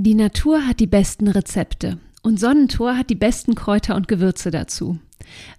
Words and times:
Die 0.00 0.14
Natur 0.14 0.64
hat 0.64 0.78
die 0.78 0.86
besten 0.86 1.26
Rezepte 1.26 1.98
und 2.22 2.38
Sonnentor 2.38 2.96
hat 2.96 3.10
die 3.10 3.16
besten 3.16 3.56
Kräuter 3.56 3.96
und 3.96 4.06
Gewürze 4.06 4.52
dazu. 4.52 5.00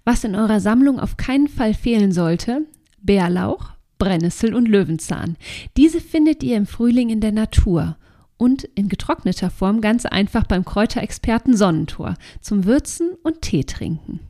Was 0.06 0.24
in 0.24 0.34
eurer 0.34 0.60
Sammlung 0.60 0.98
auf 0.98 1.18
keinen 1.18 1.46
Fall 1.46 1.74
fehlen 1.74 2.10
sollte, 2.10 2.62
Bärlauch, 3.02 3.72
Brennnessel 3.98 4.54
und 4.54 4.66
Löwenzahn. 4.66 5.36
Diese 5.76 6.00
findet 6.00 6.42
ihr 6.42 6.56
im 6.56 6.64
Frühling 6.64 7.10
in 7.10 7.20
der 7.20 7.32
Natur 7.32 7.98
und 8.38 8.64
in 8.64 8.88
getrockneter 8.88 9.50
Form 9.50 9.82
ganz 9.82 10.06
einfach 10.06 10.44
beim 10.44 10.64
Kräuterexperten 10.64 11.54
Sonnentor 11.54 12.14
zum 12.40 12.64
Würzen 12.64 13.10
und 13.22 13.42
Tee 13.42 13.64
trinken. 13.64 14.20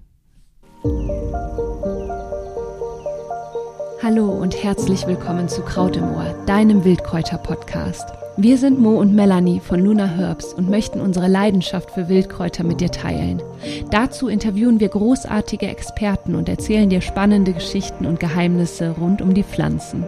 Hallo 4.02 4.30
und 4.30 4.62
herzlich 4.62 5.06
willkommen 5.06 5.50
zu 5.50 5.60
Kraut 5.60 5.94
im 5.94 6.04
Ohr, 6.14 6.34
deinem 6.46 6.84
Wildkräuter-Podcast. 6.84 8.08
Wir 8.38 8.56
sind 8.56 8.80
Mo 8.80 8.98
und 8.98 9.14
Melanie 9.14 9.60
von 9.60 9.84
Luna 9.84 10.06
Herbs 10.06 10.54
und 10.54 10.70
möchten 10.70 11.02
unsere 11.02 11.28
Leidenschaft 11.28 11.90
für 11.90 12.08
Wildkräuter 12.08 12.64
mit 12.64 12.80
dir 12.80 12.90
teilen. 12.90 13.42
Dazu 13.90 14.28
interviewen 14.28 14.80
wir 14.80 14.88
großartige 14.88 15.66
Experten 15.66 16.34
und 16.34 16.48
erzählen 16.48 16.88
dir 16.88 17.02
spannende 17.02 17.52
Geschichten 17.52 18.06
und 18.06 18.20
Geheimnisse 18.20 18.92
rund 18.98 19.20
um 19.20 19.34
die 19.34 19.44
Pflanzen. 19.44 20.04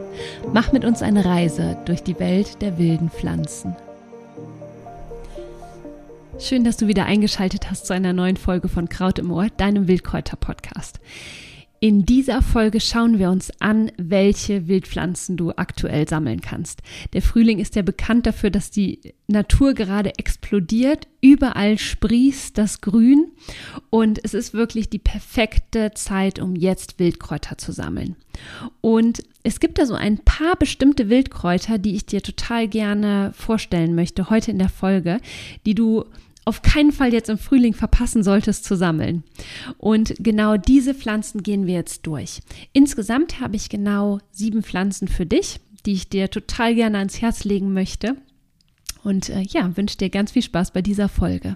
Mach 0.54 0.72
mit 0.72 0.86
uns 0.86 1.02
eine 1.02 1.26
Reise 1.26 1.76
durch 1.84 2.02
die 2.02 2.18
Welt 2.18 2.62
der 2.62 2.78
wilden 2.78 3.10
Pflanzen. 3.10 3.76
Schön, 6.38 6.64
dass 6.64 6.78
du 6.78 6.88
wieder 6.88 7.04
eingeschaltet 7.04 7.70
hast 7.70 7.84
zu 7.84 7.92
einer 7.92 8.14
neuen 8.14 8.38
Folge 8.38 8.68
von 8.68 8.88
Kraut 8.88 9.18
im 9.18 9.30
Ohr, 9.30 9.48
deinem 9.58 9.86
Wildkräuter-Podcast. 9.86 10.98
In 11.84 12.06
dieser 12.06 12.42
Folge 12.42 12.78
schauen 12.80 13.18
wir 13.18 13.28
uns 13.28 13.50
an, 13.58 13.90
welche 13.96 14.68
Wildpflanzen 14.68 15.36
du 15.36 15.50
aktuell 15.50 16.08
sammeln 16.08 16.40
kannst. 16.40 16.80
Der 17.12 17.22
Frühling 17.22 17.58
ist 17.58 17.74
ja 17.74 17.82
bekannt 17.82 18.24
dafür, 18.24 18.50
dass 18.50 18.70
die 18.70 19.00
Natur 19.26 19.74
gerade 19.74 20.16
explodiert. 20.16 21.08
Überall 21.20 21.78
sprießt 21.78 22.56
das 22.56 22.82
Grün 22.82 23.32
und 23.90 24.20
es 24.22 24.32
ist 24.32 24.54
wirklich 24.54 24.90
die 24.90 25.00
perfekte 25.00 25.90
Zeit, 25.92 26.38
um 26.38 26.54
jetzt 26.54 27.00
Wildkräuter 27.00 27.58
zu 27.58 27.72
sammeln. 27.72 28.14
Und 28.80 29.24
es 29.42 29.58
gibt 29.58 29.78
da 29.78 29.84
so 29.84 29.94
ein 29.94 30.18
paar 30.18 30.54
bestimmte 30.54 31.08
Wildkräuter, 31.08 31.78
die 31.78 31.96
ich 31.96 32.06
dir 32.06 32.22
total 32.22 32.68
gerne 32.68 33.32
vorstellen 33.34 33.96
möchte 33.96 34.30
heute 34.30 34.52
in 34.52 34.58
der 34.60 34.68
Folge, 34.68 35.18
die 35.66 35.74
du 35.74 36.04
auf 36.44 36.62
keinen 36.62 36.92
Fall 36.92 37.12
jetzt 37.12 37.28
im 37.30 37.38
Frühling 37.38 37.74
verpassen 37.74 38.22
solltest 38.22 38.64
zu 38.64 38.76
sammeln. 38.76 39.22
Und 39.78 40.14
genau 40.18 40.56
diese 40.56 40.94
Pflanzen 40.94 41.42
gehen 41.42 41.66
wir 41.66 41.74
jetzt 41.74 42.06
durch. 42.06 42.40
Insgesamt 42.72 43.40
habe 43.40 43.56
ich 43.56 43.68
genau 43.68 44.18
sieben 44.32 44.62
Pflanzen 44.62 45.08
für 45.08 45.26
dich, 45.26 45.60
die 45.86 45.92
ich 45.92 46.08
dir 46.08 46.30
total 46.30 46.74
gerne 46.74 46.98
ans 46.98 47.20
Herz 47.20 47.44
legen 47.44 47.72
möchte. 47.72 48.16
Und 49.04 49.28
äh, 49.28 49.42
ja, 49.42 49.76
wünsche 49.76 49.98
dir 49.98 50.10
ganz 50.10 50.32
viel 50.32 50.42
Spaß 50.42 50.72
bei 50.72 50.82
dieser 50.82 51.08
Folge. 51.08 51.54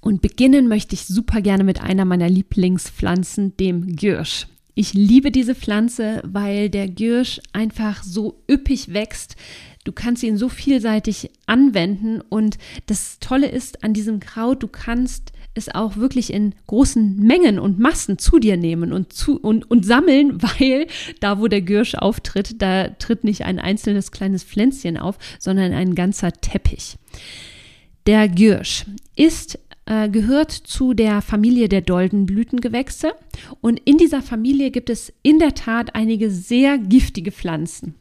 Und 0.00 0.20
beginnen 0.20 0.68
möchte 0.68 0.94
ich 0.94 1.06
super 1.06 1.40
gerne 1.40 1.64
mit 1.64 1.80
einer 1.80 2.04
meiner 2.04 2.28
Lieblingspflanzen, 2.28 3.56
dem 3.56 3.96
Gürsch. 3.96 4.46
Ich 4.74 4.92
liebe 4.92 5.30
diese 5.30 5.54
Pflanze, 5.54 6.20
weil 6.24 6.68
der 6.68 6.88
Gürsch 6.88 7.40
einfach 7.52 8.02
so 8.02 8.42
üppig 8.50 8.92
wächst. 8.92 9.36
Du 9.84 9.92
kannst 9.92 10.22
ihn 10.22 10.38
so 10.38 10.48
vielseitig 10.48 11.30
anwenden 11.46 12.22
und 12.22 12.58
das 12.86 13.18
Tolle 13.20 13.48
ist 13.48 13.84
an 13.84 13.92
diesem 13.92 14.18
Kraut, 14.18 14.62
du 14.62 14.68
kannst 14.68 15.32
es 15.54 15.72
auch 15.72 15.96
wirklich 15.96 16.32
in 16.32 16.54
großen 16.66 17.16
Mengen 17.18 17.58
und 17.58 17.78
Massen 17.78 18.18
zu 18.18 18.38
dir 18.38 18.56
nehmen 18.56 18.92
und, 18.92 19.12
zu, 19.12 19.38
und, 19.38 19.70
und 19.70 19.84
sammeln, 19.86 20.42
weil 20.42 20.86
da, 21.20 21.38
wo 21.38 21.48
der 21.48 21.62
Gürsch 21.62 21.94
auftritt, 21.94 22.60
da 22.60 22.88
tritt 22.88 23.24
nicht 23.24 23.42
ein 23.44 23.58
einzelnes 23.58 24.10
kleines 24.10 24.42
Pflänzchen 24.42 24.96
auf, 24.96 25.16
sondern 25.38 25.72
ein 25.72 25.94
ganzer 25.94 26.32
Teppich. 26.32 26.96
Der 28.06 28.28
Gürsch 28.28 28.84
ist 29.16 29.58
äh, 29.86 30.08
gehört 30.08 30.50
zu 30.50 30.94
der 30.94 31.20
Familie 31.20 31.68
der 31.68 31.82
Doldenblütengewächse 31.82 33.12
und 33.60 33.80
in 33.84 33.98
dieser 33.98 34.22
Familie 34.22 34.70
gibt 34.70 34.88
es 34.88 35.12
in 35.22 35.38
der 35.38 35.54
Tat 35.54 35.94
einige 35.94 36.30
sehr 36.30 36.78
giftige 36.78 37.32
Pflanzen. 37.32 37.94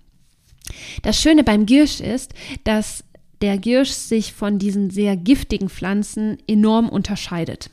Das 1.01 1.21
Schöne 1.21 1.43
beim 1.43 1.65
Giersch 1.65 1.99
ist, 1.99 2.33
dass 2.63 3.03
der 3.41 3.57
Giersch 3.57 3.91
sich 3.91 4.31
von 4.31 4.57
diesen 4.57 4.89
sehr 4.89 5.17
giftigen 5.17 5.69
Pflanzen 5.69 6.37
enorm 6.47 6.87
unterscheidet. 6.87 7.69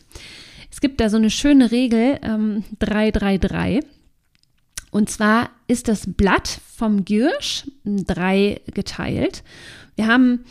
Es 0.71 0.81
gibt 0.81 1.01
da 1.01 1.09
so 1.09 1.17
eine 1.17 1.31
schöne 1.31 1.71
Regel, 1.71 2.19
ähm, 2.23 2.65
333. 2.79 3.85
Und 4.91 5.11
zwar 5.11 5.51
ist 5.69 5.89
das 5.89 6.05
Blatt 6.07 6.61
vom 6.77 7.05
Giersch 7.05 7.65
drei 7.85 8.61
geteilt. 8.75 9.45
Wir 9.95 10.07
haben, 10.07 10.45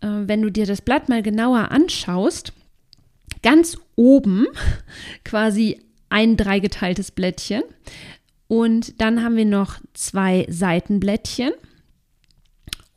äh, 0.00 0.08
wenn 0.08 0.42
du 0.42 0.50
dir 0.50 0.66
das 0.66 0.82
Blatt 0.82 1.08
mal 1.08 1.22
genauer 1.22 1.70
anschaust, 1.70 2.52
ganz 3.42 3.78
oben 3.96 4.46
quasi 5.24 5.80
ein 6.10 6.36
dreigeteiltes 6.36 7.10
Blättchen. 7.10 7.62
Und 8.48 9.00
dann 9.00 9.22
haben 9.22 9.36
wir 9.36 9.44
noch 9.44 9.76
zwei 9.94 10.46
Seitenblättchen 10.48 11.52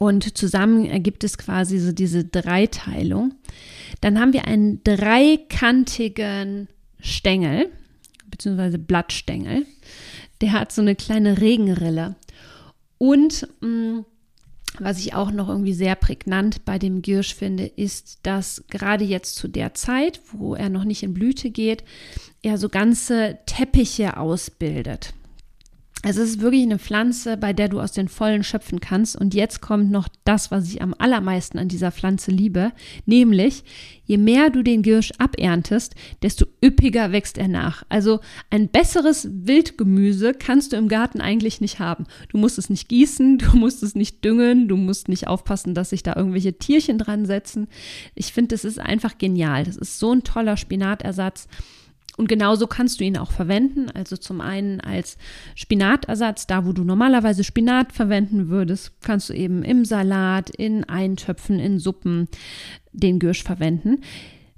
und 0.01 0.35
zusammen 0.35 0.88
ergibt 0.88 1.23
es 1.23 1.38
quasi 1.38 1.78
so 1.78 1.91
diese 1.91 2.25
Dreiteilung. 2.25 3.35
Dann 4.01 4.19
haben 4.19 4.34
wir 4.34 4.47
einen 4.47 4.84
dreikantigen 4.84 6.69
Stängel, 7.00 7.69
beziehungsweise 8.25 8.79
Blattstängel. 8.79 9.67
Der 10.41 10.53
hat 10.53 10.72
so 10.72 10.81
eine 10.81 10.95
kleine 10.95 11.39
Regenrille. 11.39 12.16
Und 12.97 13.47
mh, 13.62 13.67
mm, 13.67 14.06
was 14.79 14.97
ich 14.97 15.13
auch 15.13 15.29
noch 15.29 15.50
irgendwie 15.50 15.73
sehr 15.73 15.95
prägnant 15.95 16.66
bei 16.66 16.79
dem 16.79 17.03
Giersch 17.03 17.35
finde, 17.35 17.68
ist, 17.68 18.22
dass 18.23 18.63
gerade 18.72 19.03
jetzt 19.03 19.35
zu 19.35 19.47
der 19.47 19.75
Zeit, 19.75 20.19
wo 20.31 20.56
er 20.56 20.69
noch 20.69 20.83
nicht 20.83 21.03
in 21.03 21.13
Blüte 21.13 21.51
geht, 21.51 21.83
er 22.41 22.57
so 22.57 22.69
ganze 22.69 23.38
Teppiche 23.45 24.18
ausbildet. 24.18 25.13
Es 26.03 26.17
ist 26.17 26.41
wirklich 26.41 26.63
eine 26.63 26.79
Pflanze, 26.79 27.38
bei 27.38 27.53
der 27.53 27.69
du 27.69 27.79
aus 27.79 27.91
den 27.91 28.07
Vollen 28.07 28.44
schöpfen 28.44 28.79
kannst. 28.79 29.16
Und 29.16 29.35
jetzt 29.35 29.62
kommt 29.62 29.91
noch 29.91 30.07
das, 30.23 30.50
was 30.50 30.67
ich 30.67 30.81
am 30.81 30.95
allermeisten 30.97 31.59
an 31.59 31.67
dieser 31.67 31.91
Pflanze 31.91 32.31
liebe, 32.31 32.72
nämlich 33.06 33.63
je 34.03 34.17
mehr 34.17 34.50
du 34.50 34.63
den 34.63 34.81
Giersch 34.81 35.12
aberntest, 35.19 35.94
desto 36.23 36.47
üppiger 36.63 37.12
wächst 37.12 37.38
er 37.38 37.47
nach. 37.47 37.84
Also 37.88 38.19
ein 38.50 38.69
besseres 38.69 39.29
Wildgemüse 39.31 40.34
kannst 40.34 40.73
du 40.73 40.78
im 40.78 40.88
Garten 40.88 41.22
eigentlich 41.22 41.62
nicht 41.62 41.78
haben. 41.78 42.07
Du 42.29 42.39
musst 42.39 42.57
es 42.57 42.72
nicht 42.72 42.89
gießen, 42.89 43.38
du 43.38 43.56
musst 43.56 43.83
es 43.83 43.94
nicht 43.94 44.25
düngen, 44.25 44.68
du 44.68 44.78
musst 44.78 45.07
nicht 45.07 45.28
aufpassen, 45.28 45.75
dass 45.75 45.91
sich 45.91 46.01
da 46.01 46.16
irgendwelche 46.16 46.57
Tierchen 46.57 46.97
dran 46.97 47.28
setzen. 47.28 47.68
Ich 48.16 48.33
finde, 48.33 48.56
das 48.56 48.66
ist 48.66 48.79
einfach 48.79 49.19
genial. 49.19 49.66
Das 49.66 49.78
ist 49.78 50.00
so 50.00 50.12
ein 50.12 50.23
toller 50.23 50.57
Spinatersatz. 50.57 51.47
Und 52.21 52.27
genauso 52.27 52.67
kannst 52.67 52.99
du 52.99 53.03
ihn 53.03 53.17
auch 53.17 53.31
verwenden. 53.31 53.89
Also 53.89 54.15
zum 54.15 54.41
einen 54.41 54.79
als 54.79 55.17
Spinatersatz, 55.55 56.45
da 56.45 56.67
wo 56.67 56.71
du 56.71 56.83
normalerweise 56.83 57.43
Spinat 57.43 57.93
verwenden 57.93 58.47
würdest, 58.47 58.91
kannst 59.01 59.29
du 59.29 59.33
eben 59.33 59.63
im 59.63 59.85
Salat, 59.85 60.51
in 60.51 60.83
Eintöpfen, 60.83 61.59
in 61.59 61.79
Suppen 61.79 62.27
den 62.91 63.17
Gürsch 63.17 63.41
verwenden. 63.41 64.01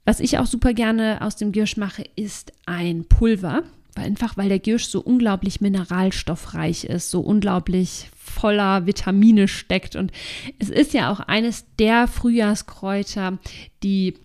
Was 0.03 0.19
ich 0.19 0.39
auch 0.39 0.45
super 0.45 0.73
gerne 0.73 1.21
aus 1.21 1.37
dem 1.37 1.53
Gürsch 1.53 1.77
mache, 1.77 2.03
ist 2.17 2.51
ein 2.65 3.05
Pulver. 3.05 3.63
Einfach 3.95 4.35
weil 4.35 4.49
der 4.49 4.59
Gürsch 4.59 4.87
so 4.87 4.99
unglaublich 4.99 5.61
mineralstoffreich 5.61 6.83
ist, 6.83 7.11
so 7.11 7.21
unglaublich 7.21 8.09
voller 8.13 8.87
Vitamine 8.87 9.47
steckt. 9.47 9.95
Und 9.95 10.11
es 10.59 10.69
ist 10.69 10.93
ja 10.93 11.09
auch 11.09 11.21
eines 11.21 11.63
der 11.79 12.09
Frühjahrskräuter, 12.09 13.39
die 13.83 14.15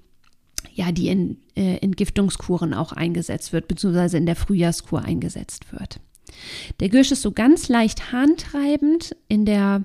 ja, 0.78 0.93
die 0.93 1.09
in 1.09 1.38
äh, 1.59 1.79
Entgiftungskuren 1.79 2.73
auch 2.73 2.93
eingesetzt 2.93 3.53
wird, 3.53 3.67
beziehungsweise 3.67 4.17
in 4.17 4.27
der 4.27 4.37
Frühjahrskur 4.37 5.03
eingesetzt 5.03 5.73
wird. 5.73 5.99
Der 6.79 6.89
Gürsch 6.89 7.11
ist 7.11 7.23
so 7.23 7.33
ganz 7.33 7.69
leicht 7.69 8.13
handtreibend. 8.13 9.17
In 9.27 9.45
der, 9.45 9.83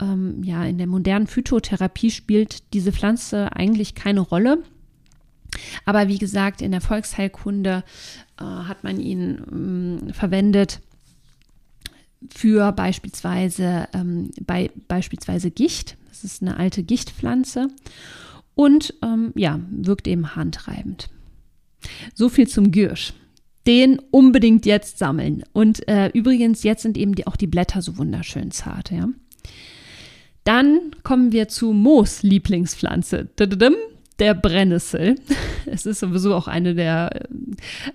ähm, 0.00 0.42
ja, 0.42 0.64
in 0.64 0.78
der 0.78 0.86
modernen 0.86 1.26
Phytotherapie 1.26 2.10
spielt 2.10 2.72
diese 2.72 2.92
Pflanze 2.92 3.54
eigentlich 3.54 3.94
keine 3.94 4.20
Rolle. 4.20 4.62
Aber 5.84 6.08
wie 6.08 6.18
gesagt, 6.18 6.62
in 6.62 6.70
der 6.70 6.80
Volksheilkunde 6.80 7.84
äh, 8.40 8.44
hat 8.44 8.82
man 8.82 8.98
ihn 8.98 10.08
äh, 10.08 10.12
verwendet 10.14 10.80
für 12.34 12.72
beispielsweise, 12.72 13.86
ähm, 13.92 14.30
bei 14.40 14.70
beispielsweise 14.88 15.50
Gicht. 15.50 15.98
Das 16.08 16.24
ist 16.24 16.40
eine 16.40 16.56
alte 16.56 16.82
Gichtpflanze 16.82 17.68
und 18.54 18.94
ähm, 19.02 19.32
ja, 19.34 19.60
wirkt 19.70 20.06
eben 20.08 20.34
handtreibend. 20.34 21.08
So 22.14 22.28
viel 22.28 22.48
zum 22.48 22.70
Gürsch. 22.70 23.12
Den 23.66 24.00
unbedingt 24.10 24.66
jetzt 24.66 24.98
sammeln. 24.98 25.44
Und 25.52 25.86
äh, 25.88 26.08
übrigens, 26.08 26.62
jetzt 26.64 26.82
sind 26.82 26.98
eben 26.98 27.14
die, 27.14 27.26
auch 27.26 27.36
die 27.36 27.46
Blätter 27.46 27.80
so 27.80 27.96
wunderschön 27.96 28.50
zart, 28.50 28.90
ja. 28.90 29.08
Dann 30.44 30.96
kommen 31.04 31.30
wir 31.30 31.48
zu 31.48 31.72
Moos 31.72 32.22
Lieblingspflanze. 32.22 33.28
Der 34.18 34.34
Brennnessel. 34.34 35.16
Es 35.64 35.86
ist 35.86 36.00
sowieso 36.00 36.34
auch 36.34 36.48
eine 36.48 36.74
der, 36.74 37.28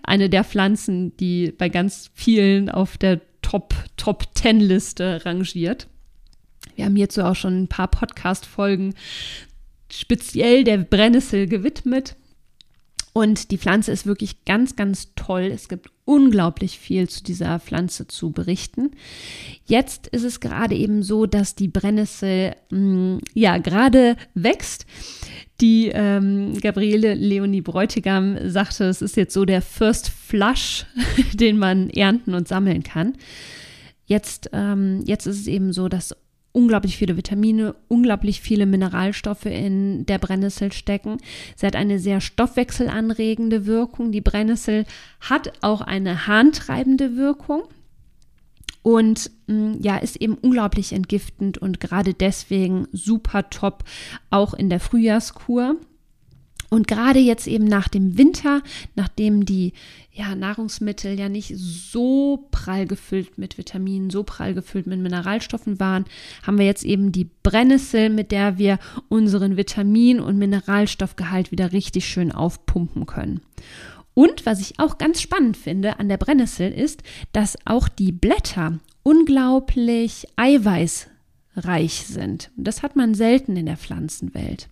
eine 0.01 0.29
der 0.29 0.45
Pflanzen, 0.45 1.15
die 1.17 1.51
bei 1.51 1.67
ganz 1.67 2.09
vielen 2.13 2.69
auf 2.69 2.97
der 2.97 3.19
Top, 3.41 3.75
Top 3.97 4.23
10 4.35 4.61
Liste 4.61 5.25
rangiert. 5.25 5.87
Wir 6.75 6.85
haben 6.85 6.95
hierzu 6.95 7.23
auch 7.23 7.35
schon 7.35 7.63
ein 7.63 7.67
paar 7.67 7.89
Podcast-Folgen 7.89 8.93
speziell 9.91 10.63
der 10.63 10.77
Brennnessel 10.77 11.47
gewidmet. 11.47 12.15
Und 13.13 13.49
die 13.49 13.57
Pflanze 13.57 13.91
ist 13.91 14.05
wirklich 14.05 14.45
ganz, 14.45 14.75
ganz 14.75 15.15
toll. 15.15 15.49
Es 15.51 15.69
gibt 15.69 15.89
unglaublich 16.05 16.77
viel 16.77 17.09
zu 17.09 17.23
dieser 17.23 17.59
Pflanze 17.59 18.07
zu 18.07 18.31
berichten. 18.31 18.91
Jetzt 19.65 20.05
ist 20.07 20.23
es 20.23 20.39
gerade 20.39 20.75
eben 20.75 21.01
so, 21.01 21.25
dass 21.25 21.55
die 21.55 21.67
Brennnessel 21.67 22.55
mh, 22.69 22.79
mm, 22.79 23.21
ja 23.33 23.57
gerade 23.57 24.17
wächst. 24.35 24.85
Die 25.59 25.89
ähm, 25.91 26.59
Gabriele 26.61 27.15
Leonie 27.15 27.61
Bräutigam 27.61 28.37
sagte, 28.47 28.83
es 28.85 29.01
ist 29.01 29.17
jetzt 29.17 29.33
so 29.33 29.45
der 29.45 29.63
First 29.63 30.09
Flush, 30.09 30.85
den 31.33 31.57
man 31.57 31.89
ernten 31.89 32.35
und 32.35 32.47
sammeln 32.47 32.83
kann. 32.83 33.17
Jetzt, 34.05 34.51
ähm, 34.53 35.01
jetzt 35.05 35.25
ist 35.25 35.39
es 35.41 35.47
eben 35.47 35.73
so, 35.73 35.89
dass 35.89 36.15
unglaublich 36.57 36.97
viele 36.97 37.15
Vitamine, 37.15 37.75
unglaublich 37.87 38.41
viele 38.41 38.65
Mineralstoffe 38.65 39.45
in 39.45 40.07
der 40.07 40.17
Brennnessel 40.17 40.71
stecken. 40.71 41.17
Sie 41.55 41.67
hat 41.67 41.75
eine 41.75 41.99
sehr 41.99 42.19
stoffwechselanregende 42.19 43.67
Wirkung. 43.67 44.11
Die 44.11 44.21
Brennnessel 44.21 44.85
hat 45.21 45.53
auch 45.61 45.81
eine 45.81 46.25
harntreibende 46.25 47.15
Wirkung 47.15 47.61
und 48.81 49.29
mm, 49.45 49.73
ja, 49.81 49.97
ist 49.97 50.15
eben 50.15 50.33
unglaublich 50.33 50.93
entgiftend 50.93 51.59
und 51.59 51.79
gerade 51.79 52.15
deswegen 52.15 52.87
super 52.91 53.51
top 53.51 53.83
auch 54.31 54.55
in 54.55 54.71
der 54.71 54.79
Frühjahrskur. 54.79 55.75
Und 56.69 56.87
gerade 56.87 57.19
jetzt 57.19 57.47
eben 57.47 57.63
nach 57.63 57.87
dem 57.87 58.17
Winter, 58.17 58.61
nachdem 58.95 59.45
die 59.45 59.73
ja, 60.11 60.35
Nahrungsmittel 60.35 61.17
ja 61.17 61.29
nicht 61.29 61.53
so 61.55 62.47
prall 62.51 62.87
gefüllt 62.87 63.37
mit 63.37 63.57
Vitaminen, 63.57 64.09
so 64.09 64.23
prall 64.23 64.53
gefüllt 64.53 64.87
mit 64.87 64.99
Mineralstoffen 64.99 65.79
waren, 65.79 66.05
haben 66.43 66.57
wir 66.57 66.65
jetzt 66.65 66.83
eben 66.83 67.11
die 67.11 67.29
Brennnessel, 67.43 68.09
mit 68.09 68.31
der 68.31 68.57
wir 68.57 68.79
unseren 69.09 69.57
Vitamin- 69.57 70.19
und 70.19 70.37
Mineralstoffgehalt 70.37 71.51
wieder 71.51 71.71
richtig 71.71 72.07
schön 72.07 72.31
aufpumpen 72.31 73.05
können. 73.05 73.41
Und 74.13 74.47
was 74.47 74.59
ich 74.59 74.79
auch 74.79 74.97
ganz 74.97 75.21
spannend 75.21 75.55
finde 75.55 75.99
an 75.99 76.09
der 76.09 76.17
Brennnessel 76.17 76.71
ist, 76.71 77.03
dass 77.33 77.55
auch 77.65 77.87
die 77.87 78.11
Blätter 78.11 78.79
unglaublich 79.03 80.25
eiweißreich 80.35 82.07
sind. 82.07 82.49
Das 82.57 82.81
hat 82.81 82.95
man 82.95 83.13
selten 83.13 83.55
in 83.55 83.67
der 83.67 83.77
Pflanzenwelt. 83.77 84.67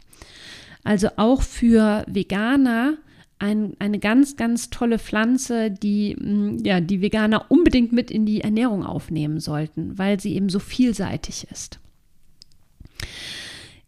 Also 0.86 1.10
auch 1.18 1.42
für 1.42 2.06
Veganer 2.08 2.94
ein, 3.40 3.76
eine 3.80 4.00
ganz, 4.00 4.38
ganz 4.38 4.70
tolle 4.70 5.00
Pflanze, 5.00 5.72
die 5.72 6.16
mm, 6.16 6.64
ja, 6.64 6.80
die 6.80 7.02
Veganer 7.02 7.52
unbedingt 7.52 7.92
mit 7.92 8.10
in 8.12 8.26
die 8.26 8.42
Ernährung 8.42 8.86
aufnehmen 8.86 9.42
sollten, 9.42 9.98
weil 9.98 10.20
sie 10.20 10.36
eben 10.36 10.48
so 10.48 10.60
vielseitig 10.60 11.48
ist. 11.52 11.80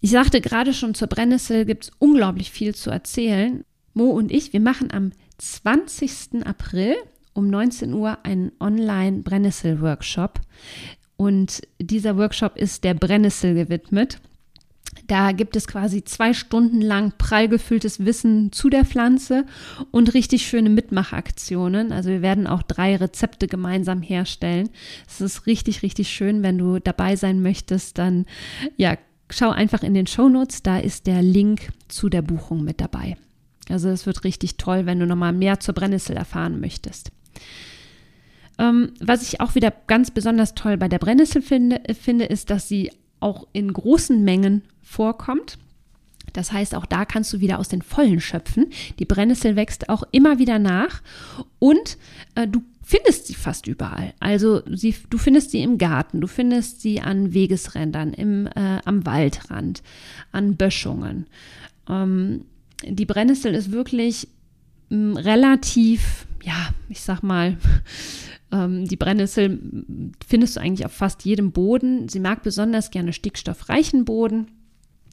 Ich 0.02 0.12
sagte 0.12 0.42
gerade 0.42 0.74
schon, 0.74 0.96
zur 0.96 1.08
Brennnessel 1.08 1.66
gibt 1.66 1.86
es 1.86 1.92
unglaublich 2.00 2.52
viel 2.52 2.76
zu 2.76 2.90
erzählen. 2.90 3.64
Mo 3.94 4.10
und 4.10 4.32
ich, 4.32 4.52
wir 4.52 4.60
machen 4.60 4.92
am 4.92 5.12
20. 5.38 6.46
April 6.46 6.96
um 7.34 7.50
19 7.50 7.94
Uhr 7.94 8.18
einen 8.24 8.52
Online-Brennnessel-Workshop. 8.60 10.42
Und 11.16 11.62
dieser 11.80 12.18
Workshop 12.18 12.58
ist 12.58 12.84
der 12.84 12.96
Brennnessel 12.96 13.54
gewidmet. 13.54 14.20
Da 15.06 15.32
gibt 15.32 15.56
es 15.56 15.68
quasi 15.68 16.04
zwei 16.04 16.34
Stunden 16.34 16.82
lang 16.82 17.14
prall 17.18 17.48
gefülltes 17.48 18.04
Wissen 18.06 18.52
zu 18.52 18.70
der 18.70 18.86
Pflanze 18.86 19.46
und 19.92 20.14
richtig 20.14 20.48
schöne 20.48 20.70
Mitmachaktionen. 20.70 21.92
Also 21.92 22.10
wir 22.10 22.22
werden 22.22 22.48
auch 22.48 22.64
drei 22.64 22.96
Rezepte 22.96 23.48
gemeinsam 23.48 24.02
herstellen. 24.02 24.70
Es 25.08 25.22
ist 25.22 25.46
richtig, 25.46 25.84
richtig 25.84 26.10
schön. 26.10 26.44
Wenn 26.44 26.58
du 26.58 26.80
dabei 26.80 27.16
sein 27.16 27.42
möchtest, 27.42 27.98
dann 27.98 28.26
ja, 28.76 28.98
schau 29.30 29.52
einfach 29.52 29.84
in 29.84 29.94
den 29.94 30.08
Show 30.08 30.30
Notes. 30.30 30.64
Da 30.64 30.80
ist 30.80 31.08
der 31.08 31.22
Link 31.22 31.70
zu 31.88 32.10
der 32.10 32.22
Buchung 32.22 32.64
mit 32.64 32.82
dabei. 32.82 33.16
Also 33.70 33.90
es 33.90 34.06
wird 34.06 34.24
richtig 34.24 34.58
toll, 34.58 34.86
wenn 34.86 35.00
du 35.00 35.06
nochmal 35.06 35.34
mehr 35.34 35.60
zur 35.60 35.74
Brennnessel 35.74 36.16
erfahren 36.16 36.60
möchtest. 36.60 37.12
Ähm, 38.60 38.94
was 39.00 39.22
ich 39.22 39.40
auch 39.40 39.56
wieder 39.56 39.72
ganz 39.88 40.12
besonders 40.12 40.56
toll 40.56 40.78
bei 40.78 40.88
der 40.88 41.00
Brennnessel 41.00 41.42
finde, 41.42 41.82
finde, 41.94 42.26
ist, 42.26 42.50
dass 42.50 42.68
sie 42.68 42.92
auch 43.20 43.48
in 43.54 43.72
großen 43.72 44.24
Mengen 44.24 44.64
vorkommt. 44.88 45.57
Das 46.34 46.51
heißt, 46.51 46.75
auch 46.75 46.86
da 46.86 47.06
kannst 47.06 47.34
du 47.34 47.39
wieder 47.39 47.60
aus 47.60 47.68
den 47.68 47.81
Vollen 47.81 48.19
schöpfen. 48.19 48.68
Die 49.00 49.06
Brennnessel 49.06 49.56
wächst 49.56 49.89
auch 49.89 50.04
immer 50.12 50.39
wieder 50.39 50.60
nach 50.60 51.01
und 51.60 51.98
äh, 52.36 52.48
du 52.48 52.62
findest 52.84 53.28
sie 53.28 53.34
fast 53.34 53.68
überall. 53.68 54.13
Also 54.19 54.62
sie, 54.72 54.95
du 55.10 55.18
findest 55.18 55.51
sie 55.51 55.62
im 55.62 55.78
Garten, 55.78 56.22
du 56.22 56.28
findest 56.28 56.81
sie 56.81 57.01
an 57.01 57.34
Wegesrändern, 57.34 58.13
im, 58.13 58.48
äh, 58.48 58.80
am 58.86 59.06
Waldrand, 59.06 59.84
an 60.31 60.56
Böschungen. 60.56 61.25
Ähm, 61.90 62.45
die 62.86 63.06
Brennnessel 63.06 63.54
ist 63.54 63.72
wirklich 63.72 64.28
mh, 64.90 64.98
mm, 64.98 65.18
relativ, 65.18 66.28
ja, 66.44 66.69
ich 66.88 67.01
sag 67.01 67.24
mal, 67.24 67.57
ähm, 68.51 68.88
die 68.88 68.95
Brennnessel 68.95 69.60
findest 70.25 70.56
du 70.56 70.62
eigentlich 70.62 70.86
auf 70.86 70.94
fast 70.94 71.25
jedem 71.25 71.51
Boden. 71.51 72.07
Sie 72.10 72.19
mag 72.19 72.44
besonders 72.44 72.92
gerne 72.92 73.12
stickstoffreichen 73.12 74.06
Boden, 74.06 74.48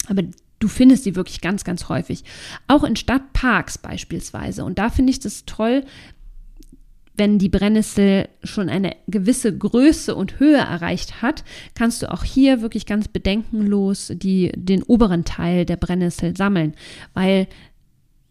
aber 0.08 0.22
du 0.58 0.68
findest 0.68 1.04
sie 1.04 1.16
wirklich 1.16 1.40
ganz, 1.40 1.64
ganz 1.64 1.88
häufig. 1.88 2.24
Auch 2.68 2.84
in 2.84 2.96
Stadtparks 2.96 3.78
beispielsweise. 3.78 4.64
Und 4.64 4.78
da 4.78 4.90
finde 4.90 5.10
ich 5.10 5.20
das 5.20 5.44
toll, 5.44 5.84
wenn 7.16 7.38
die 7.38 7.48
Brennnessel 7.48 8.28
schon 8.42 8.68
eine 8.68 8.96
gewisse 9.06 9.56
Größe 9.56 10.14
und 10.14 10.40
Höhe 10.40 10.56
erreicht 10.56 11.22
hat, 11.22 11.44
kannst 11.74 12.02
du 12.02 12.10
auch 12.10 12.24
hier 12.24 12.60
wirklich 12.60 12.86
ganz 12.86 13.06
bedenkenlos 13.06 14.12
die, 14.14 14.50
den 14.56 14.82
oberen 14.82 15.24
Teil 15.24 15.64
der 15.64 15.76
Brennnessel 15.76 16.36
sammeln, 16.36 16.74
weil 17.12 17.46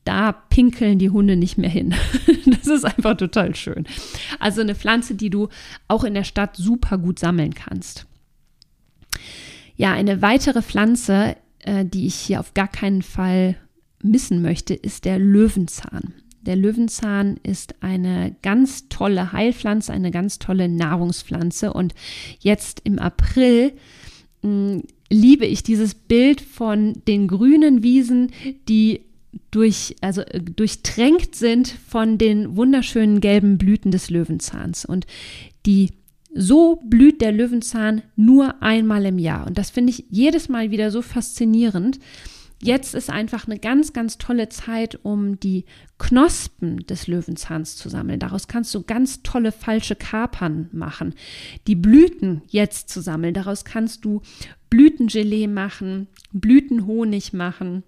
da 0.03 0.33
pinkeln 0.33 0.99
die 0.99 1.09
Hunde 1.09 1.37
nicht 1.37 1.57
mehr 1.57 1.69
hin. 1.69 1.95
das 2.45 2.67
ist 2.67 2.83
einfach 2.83 3.15
total 3.15 3.55
schön. 3.55 3.85
Also 4.39 4.59
eine 4.59 4.75
Pflanze, 4.75 5.15
die 5.15 5.29
du 5.29 5.47
auch 5.87 6.03
in 6.03 6.13
der 6.13 6.25
Stadt 6.25 6.57
super 6.57 6.97
gut 6.97 7.19
sammeln 7.19 7.53
kannst. 7.53 8.05
Ja, 9.77 9.93
eine 9.93 10.21
weitere 10.21 10.61
Pflanze, 10.61 11.37
äh, 11.63 11.85
die 11.85 12.07
ich 12.07 12.15
hier 12.15 12.39
auf 12.39 12.53
gar 12.53 12.67
keinen 12.67 13.01
Fall 13.01 13.55
missen 14.01 14.41
möchte, 14.41 14.73
ist 14.73 15.05
der 15.05 15.19
Löwenzahn. 15.19 16.13
Der 16.41 16.57
Löwenzahn 16.57 17.37
ist 17.41 17.75
eine 17.81 18.35
ganz 18.41 18.89
tolle 18.89 19.31
Heilpflanze, 19.31 19.93
eine 19.93 20.11
ganz 20.11 20.39
tolle 20.39 20.67
Nahrungspflanze. 20.67 21.71
Und 21.71 21.93
jetzt 22.39 22.81
im 22.83 22.99
April 22.99 23.71
mh, 24.41 24.49
hm, 24.73 24.83
liebe 25.09 25.45
ich 25.45 25.63
dieses 25.63 25.93
Bild 25.93 26.41
von 26.41 26.93
den 27.07 27.27
grünen 27.27 27.83
Wiesen, 27.83 28.31
die 28.67 29.01
durch, 29.51 29.95
also 30.01 30.21
äh, 30.21 30.41
durchtränkt 30.41 31.35
sind 31.35 31.67
von 31.87 32.17
den 32.17 32.57
wunderschönen 32.57 33.21
gelben 33.21 33.57
Blüten 33.57 33.91
des 33.91 34.09
Löwenzahns. 34.09 34.85
Und 34.85 35.05
die 35.65 35.91
so 36.35 36.81
blüht 36.83 37.21
der 37.21 37.31
Löwenzahn 37.31 38.01
nur 38.15 38.61
einmal 38.61 39.05
im 39.05 39.19
Jahr. 39.19 39.47
Und 39.47 39.57
das 39.57 39.69
finde 39.69 39.91
ich 39.91 40.05
jedes 40.09 40.49
Mal 40.49 40.71
wieder 40.71 40.91
so 40.91 41.01
faszinierend. 41.01 41.99
Jetzt 42.61 42.95
ist 42.95 43.09
einfach 43.09 43.45
eine 43.45 43.59
ganz, 43.59 43.91
ganz 43.91 44.17
tolle 44.17 44.47
Zeit, 44.47 44.97
um 45.03 45.37
die 45.37 45.65
Knospen 45.97 46.85
des 46.87 47.07
Löwenzahns 47.07 47.75
zu 47.75 47.89
sammeln. 47.89 48.19
Daraus 48.19 48.47
kannst 48.47 48.73
du 48.73 48.83
ganz 48.83 49.21
tolle 49.21 49.51
falsche 49.51 49.95
Kapern 49.95 50.69
machen. 50.71 51.13
Die 51.67 51.75
Blüten 51.75 52.41
jetzt 52.47 52.89
zu 52.89 53.01
sammeln. 53.01 53.33
Daraus 53.33 53.65
kannst 53.65 54.05
du 54.05 54.21
Blütengelee 54.69 55.47
machen, 55.47 56.07
Blütenhonig 56.31 57.33
machen 57.33 57.83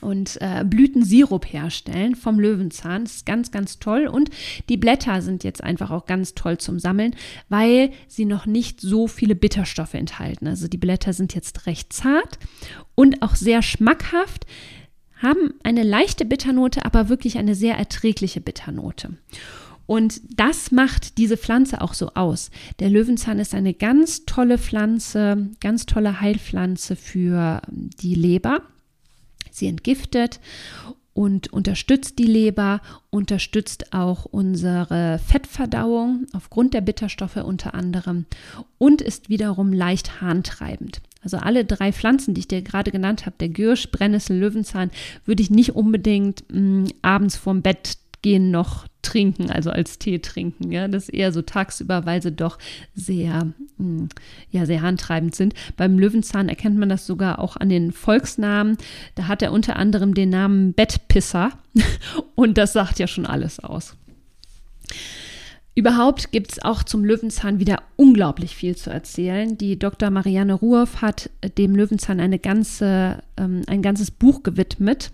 und 0.00 0.40
äh, 0.40 0.64
Blütensirup 0.64 1.44
herstellen 1.44 2.14
vom 2.14 2.38
Löwenzahn. 2.38 3.04
Das 3.04 3.16
ist 3.16 3.26
ganz, 3.26 3.50
ganz 3.50 3.78
toll. 3.78 4.06
Und 4.06 4.30
die 4.68 4.76
Blätter 4.76 5.22
sind 5.22 5.44
jetzt 5.44 5.62
einfach 5.62 5.90
auch 5.90 6.06
ganz 6.06 6.34
toll 6.34 6.58
zum 6.58 6.78
Sammeln, 6.78 7.14
weil 7.48 7.90
sie 8.08 8.24
noch 8.24 8.46
nicht 8.46 8.80
so 8.80 9.06
viele 9.06 9.34
Bitterstoffe 9.34 9.94
enthalten. 9.94 10.46
Also 10.46 10.68
die 10.68 10.78
Blätter 10.78 11.12
sind 11.12 11.34
jetzt 11.34 11.66
recht 11.66 11.92
zart 11.92 12.38
und 12.94 13.22
auch 13.22 13.34
sehr 13.34 13.62
schmackhaft, 13.62 14.46
haben 15.16 15.54
eine 15.62 15.82
leichte 15.82 16.24
Bitternote, 16.24 16.84
aber 16.84 17.08
wirklich 17.08 17.38
eine 17.38 17.54
sehr 17.54 17.76
erträgliche 17.76 18.40
Bitternote. 18.40 19.16
Und 19.90 20.20
das 20.38 20.70
macht 20.70 21.18
diese 21.18 21.36
Pflanze 21.36 21.80
auch 21.80 21.94
so 21.94 22.10
aus. 22.14 22.52
Der 22.78 22.88
Löwenzahn 22.88 23.40
ist 23.40 23.54
eine 23.56 23.74
ganz 23.74 24.24
tolle 24.24 24.56
Pflanze, 24.56 25.48
ganz 25.58 25.84
tolle 25.84 26.20
Heilpflanze 26.20 26.94
für 26.94 27.60
die 27.68 28.14
Leber. 28.14 28.62
Sie 29.50 29.66
entgiftet 29.66 30.40
und 31.12 31.52
unterstützt 31.52 32.18
die 32.18 32.24
Leber, 32.24 32.80
unterstützt 33.10 33.92
auch 33.92 34.24
unsere 34.24 35.18
Fettverdauung 35.18 36.26
aufgrund 36.32 36.72
der 36.74 36.80
Bitterstoffe 36.80 37.36
unter 37.36 37.74
anderem 37.74 38.26
und 38.78 39.02
ist 39.02 39.28
wiederum 39.28 39.72
leicht 39.72 40.20
harntreibend. 40.20 41.00
Also 41.22 41.36
alle 41.36 41.64
drei 41.64 41.92
Pflanzen, 41.92 42.32
die 42.32 42.40
ich 42.40 42.48
dir 42.48 42.62
gerade 42.62 42.90
genannt 42.90 43.26
habe, 43.26 43.36
der 43.38 43.50
Gürsch, 43.50 43.90
Brennnessel, 43.90 44.38
Löwenzahn, 44.38 44.90
würde 45.26 45.42
ich 45.42 45.50
nicht 45.50 45.74
unbedingt 45.74 46.44
mh, 46.50 46.60
mm, 46.60 46.88
abends 47.02 47.36
vorm 47.36 47.62
Bett 47.62 47.98
gehen 48.22 48.50
noch 48.50 48.86
trinken, 49.02 49.50
also 49.50 49.70
als 49.70 49.98
Tee 49.98 50.18
trinken. 50.18 50.70
Ja, 50.70 50.88
das 50.88 51.08
eher 51.08 51.32
so 51.32 51.42
tagsüber, 51.42 52.06
weil 52.06 52.22
sie 52.22 52.32
doch 52.32 52.58
sehr, 52.94 53.52
hm, 53.78 54.08
ja, 54.50 54.66
sehr 54.66 54.82
handtreibend 54.82 55.34
sind. 55.34 55.54
Beim 55.76 55.98
Löwenzahn 55.98 56.48
erkennt 56.48 56.78
man 56.78 56.88
das 56.88 57.06
sogar 57.06 57.38
auch 57.38 57.56
an 57.56 57.68
den 57.68 57.92
Volksnamen. 57.92 58.76
Da 59.14 59.28
hat 59.28 59.42
er 59.42 59.52
unter 59.52 59.76
anderem 59.76 60.14
den 60.14 60.30
Namen 60.30 60.72
Bettpisser 60.72 61.52
und 62.34 62.58
das 62.58 62.72
sagt 62.72 62.98
ja 62.98 63.06
schon 63.06 63.26
alles 63.26 63.60
aus. 63.60 63.96
Überhaupt 65.74 66.32
gibt 66.32 66.52
es 66.52 66.62
auch 66.62 66.82
zum 66.82 67.04
Löwenzahn 67.04 67.60
wieder 67.60 67.82
unglaublich 67.96 68.56
viel 68.56 68.76
zu 68.76 68.90
erzählen. 68.90 69.56
Die 69.56 69.78
Dr. 69.78 70.10
Marianne 70.10 70.54
Ruoff 70.54 71.00
hat 71.00 71.30
dem 71.56 71.76
Löwenzahn 71.76 72.20
eine 72.20 72.38
ganze, 72.38 73.22
ähm, 73.36 73.62
ein 73.66 73.80
ganzes 73.80 74.10
Buch 74.10 74.42
gewidmet. 74.42 75.12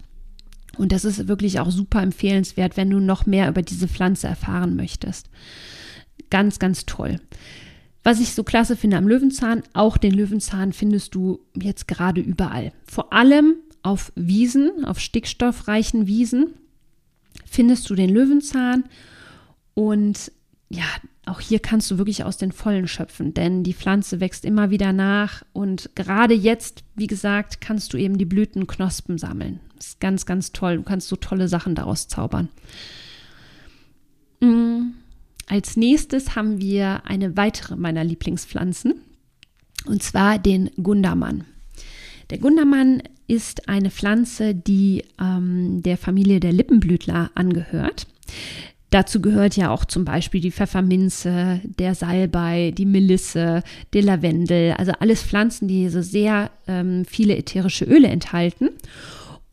Und 0.78 0.92
das 0.92 1.04
ist 1.04 1.28
wirklich 1.28 1.60
auch 1.60 1.70
super 1.70 2.02
empfehlenswert, 2.02 2.76
wenn 2.76 2.90
du 2.90 3.00
noch 3.00 3.26
mehr 3.26 3.48
über 3.48 3.62
diese 3.62 3.88
Pflanze 3.88 4.26
erfahren 4.26 4.76
möchtest. 4.76 5.30
Ganz, 6.30 6.58
ganz 6.58 6.86
toll. 6.86 7.20
Was 8.02 8.20
ich 8.20 8.34
so 8.34 8.44
klasse 8.44 8.76
finde 8.76 8.98
am 8.98 9.08
Löwenzahn, 9.08 9.62
auch 9.72 9.96
den 9.96 10.12
Löwenzahn 10.12 10.72
findest 10.72 11.14
du 11.14 11.40
jetzt 11.54 11.88
gerade 11.88 12.20
überall. 12.20 12.72
Vor 12.84 13.12
allem 13.12 13.56
auf 13.82 14.12
Wiesen, 14.14 14.84
auf 14.84 15.00
stickstoffreichen 15.00 16.06
Wiesen 16.06 16.54
findest 17.44 17.90
du 17.90 17.94
den 17.94 18.10
Löwenzahn 18.10 18.84
und 19.74 20.30
ja, 20.68 20.84
auch 21.26 21.40
hier 21.40 21.58
kannst 21.58 21.90
du 21.90 21.98
wirklich 21.98 22.24
aus 22.24 22.36
den 22.36 22.52
Vollen 22.52 22.86
schöpfen, 22.88 23.34
denn 23.34 23.64
die 23.64 23.74
Pflanze 23.74 24.20
wächst 24.20 24.44
immer 24.44 24.70
wieder 24.70 24.92
nach 24.92 25.44
und 25.52 25.90
gerade 25.96 26.34
jetzt, 26.34 26.84
wie 26.94 27.08
gesagt, 27.08 27.60
kannst 27.60 27.92
du 27.92 27.96
eben 27.96 28.18
die 28.18 28.24
Blütenknospen 28.24 29.18
sammeln. 29.18 29.60
Ist 29.78 30.00
ganz, 30.00 30.26
ganz 30.26 30.52
toll. 30.52 30.76
Du 30.76 30.82
kannst 30.82 31.08
so 31.08 31.16
tolle 31.16 31.48
Sachen 31.48 31.74
daraus 31.74 32.08
zaubern. 32.08 32.48
Mm, 34.40 34.92
als 35.46 35.76
nächstes 35.76 36.34
haben 36.34 36.60
wir 36.60 37.06
eine 37.06 37.36
weitere 37.36 37.76
meiner 37.76 38.04
Lieblingspflanzen 38.04 38.94
und 39.86 40.02
zwar 40.02 40.38
den 40.38 40.70
Gundermann. 40.82 41.44
Der 42.30 42.38
Gundermann 42.38 43.02
ist 43.28 43.68
eine 43.68 43.90
Pflanze, 43.90 44.54
die 44.54 45.04
ähm, 45.20 45.82
der 45.82 45.96
Familie 45.96 46.40
der 46.40 46.52
Lippenblütler 46.52 47.30
angehört. 47.34 48.06
Dazu 48.90 49.20
gehört 49.20 49.56
ja 49.56 49.70
auch 49.70 49.84
zum 49.84 50.04
Beispiel 50.04 50.40
die 50.40 50.52
Pfefferminze, 50.52 51.60
der 51.64 51.94
Salbei, 51.94 52.72
die 52.76 52.86
Melisse, 52.86 53.62
der 53.92 54.02
Lavendel, 54.02 54.72
also 54.72 54.92
alles 55.00 55.22
Pflanzen, 55.22 55.66
die 55.66 55.88
so 55.88 56.02
sehr 56.02 56.50
ähm, 56.68 57.04
viele 57.04 57.36
ätherische 57.36 57.84
Öle 57.84 58.08
enthalten. 58.08 58.70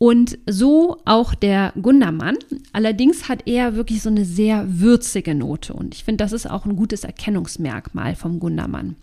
Und 0.03 0.37
so 0.45 0.97
auch 1.05 1.33
der 1.33 1.71
Gundermann. 1.81 2.35
Allerdings 2.73 3.29
hat 3.29 3.47
er 3.47 3.77
wirklich 3.77 4.01
so 4.01 4.09
eine 4.09 4.25
sehr 4.25 4.65
würzige 4.67 5.33
Note. 5.33 5.71
Und 5.71 5.95
ich 5.95 6.03
finde, 6.03 6.21
das 6.21 6.33
ist 6.33 6.45
auch 6.45 6.65
ein 6.65 6.75
gutes 6.75 7.05
Erkennungsmerkmal 7.05 8.13
vom 8.17 8.41
Gundermann. 8.41 8.97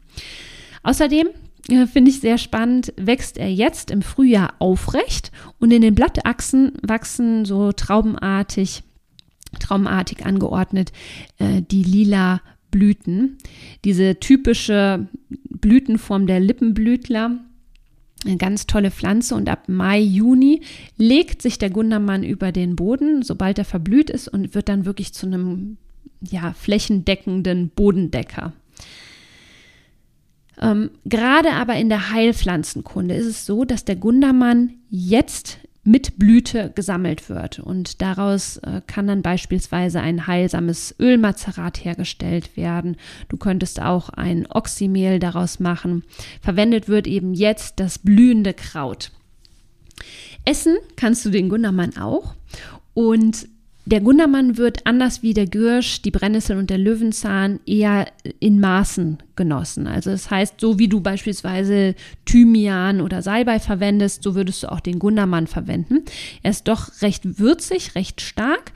Außerdem 0.82 1.28
äh, 1.70 1.86
finde 1.86 2.10
ich 2.10 2.20
sehr 2.20 2.36
spannend, 2.36 2.92
wächst 2.98 3.38
er 3.38 3.50
jetzt 3.50 3.90
im 3.90 4.02
Frühjahr 4.02 4.52
aufrecht 4.58 5.32
und 5.58 5.70
in 5.70 5.80
den 5.80 5.94
Blattachsen 5.94 6.72
wachsen 6.82 7.46
so 7.46 7.72
traubenartig 7.72 8.82
traumartig 9.58 10.26
angeordnet, 10.26 10.92
äh, 11.38 11.62
die 11.62 11.82
lila 11.82 12.42
Blüten. 12.70 13.38
Diese 13.86 14.20
typische 14.20 15.08
Blütenform 15.48 16.26
der 16.26 16.40
Lippenblütler. 16.40 17.38
Eine 18.24 18.36
ganz 18.36 18.66
tolle 18.66 18.90
Pflanze 18.90 19.34
und 19.34 19.48
ab 19.48 19.68
Mai, 19.68 19.98
Juni 19.98 20.60
legt 20.98 21.40
sich 21.40 21.58
der 21.58 21.70
Gundermann 21.70 22.22
über 22.22 22.52
den 22.52 22.76
Boden, 22.76 23.22
sobald 23.22 23.58
er 23.58 23.64
verblüht 23.64 24.10
ist 24.10 24.28
und 24.28 24.54
wird 24.54 24.68
dann 24.68 24.84
wirklich 24.84 25.14
zu 25.14 25.26
einem 25.26 25.78
ja, 26.20 26.52
flächendeckenden 26.52 27.70
Bodendecker. 27.70 28.52
Ähm, 30.60 30.90
gerade 31.06 31.52
aber 31.52 31.76
in 31.76 31.88
der 31.88 32.10
Heilpflanzenkunde 32.10 33.14
ist 33.14 33.26
es 33.26 33.46
so, 33.46 33.64
dass 33.64 33.86
der 33.86 33.96
Gundermann 33.96 34.74
jetzt 34.90 35.58
mit 35.82 36.18
Blüte 36.18 36.70
gesammelt 36.74 37.28
wird. 37.28 37.58
Und 37.58 38.02
daraus 38.02 38.58
äh, 38.58 38.82
kann 38.86 39.06
dann 39.06 39.22
beispielsweise 39.22 40.00
ein 40.00 40.26
heilsames 40.26 40.94
Ölmazerat 40.98 41.84
hergestellt 41.84 42.56
werden. 42.56 42.96
Du 43.28 43.36
könntest 43.36 43.80
auch 43.80 44.10
ein 44.10 44.46
Oxymehl 44.46 45.18
daraus 45.18 45.58
machen. 45.58 46.04
Verwendet 46.42 46.88
wird 46.88 47.06
eben 47.06 47.34
jetzt 47.34 47.80
das 47.80 47.98
blühende 47.98 48.52
Kraut. 48.52 49.10
Essen 50.44 50.76
kannst 50.96 51.24
du 51.24 51.30
den 51.30 51.48
Gundermann 51.48 51.96
auch. 51.96 52.34
Und 52.94 53.48
der 53.86 54.00
Gundermann 54.00 54.56
wird 54.58 54.86
anders 54.86 55.22
wie 55.22 55.32
der 55.32 55.46
Gürsch, 55.46 56.02
die 56.02 56.10
Brennnessel 56.10 56.58
und 56.58 56.70
der 56.70 56.78
Löwenzahn 56.78 57.60
eher 57.66 58.06
in 58.38 58.60
Maßen 58.60 59.18
genossen. 59.36 59.86
Also 59.86 60.10
das 60.10 60.30
heißt, 60.30 60.60
so 60.60 60.78
wie 60.78 60.88
du 60.88 61.00
beispielsweise 61.00 61.94
Thymian 62.26 63.00
oder 63.00 63.22
Salbei 63.22 63.58
verwendest, 63.58 64.22
so 64.22 64.34
würdest 64.34 64.62
du 64.62 64.70
auch 64.70 64.80
den 64.80 64.98
Gundermann 64.98 65.46
verwenden. 65.46 66.04
Er 66.42 66.50
ist 66.50 66.68
doch 66.68 67.00
recht 67.00 67.38
würzig, 67.38 67.94
recht 67.94 68.20
stark 68.20 68.72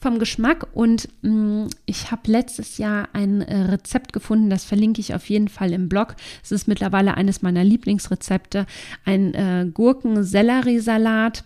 vom 0.00 0.18
Geschmack 0.18 0.66
und 0.72 1.08
mh, 1.22 1.30
mm, 1.30 1.70
ich 1.84 2.10
habe 2.10 2.30
letztes 2.30 2.78
Jahr 2.78 3.08
ein 3.12 3.42
äh, 3.42 3.56
Rezept 3.62 4.12
gefunden, 4.12 4.50
das 4.50 4.64
verlinke 4.64 5.00
ich 5.00 5.14
auf 5.14 5.28
jeden 5.28 5.48
Fall 5.48 5.72
im 5.72 5.88
Blog. 5.88 6.16
Es 6.42 6.50
ist 6.50 6.66
mittlerweile 6.66 7.16
eines 7.16 7.42
meiner 7.42 7.62
Lieblingsrezepte, 7.62 8.66
ein 9.04 9.34
äh, 9.34 9.66
Gurken-Selleriesalat 9.72 11.44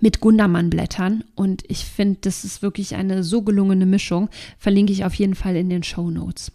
mit 0.00 0.20
Gundermann-Blättern. 0.20 1.24
Und 1.34 1.62
ich 1.68 1.84
finde, 1.84 2.18
das 2.22 2.44
ist 2.44 2.62
wirklich 2.62 2.94
eine 2.94 3.22
so 3.22 3.42
gelungene 3.42 3.86
Mischung. 3.86 4.28
Verlinke 4.58 4.92
ich 4.92 5.04
auf 5.04 5.14
jeden 5.14 5.34
Fall 5.34 5.56
in 5.56 5.70
den 5.70 5.82
Show 5.82 6.10
Notes. 6.10 6.52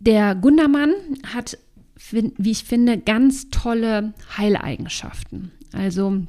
Der 0.00 0.34
Gundermann 0.34 0.92
hat, 1.34 1.58
wie 2.10 2.50
ich 2.50 2.64
finde, 2.64 2.98
ganz 2.98 3.50
tolle 3.50 4.14
Heileigenschaften. 4.36 5.50
Also 5.72 6.22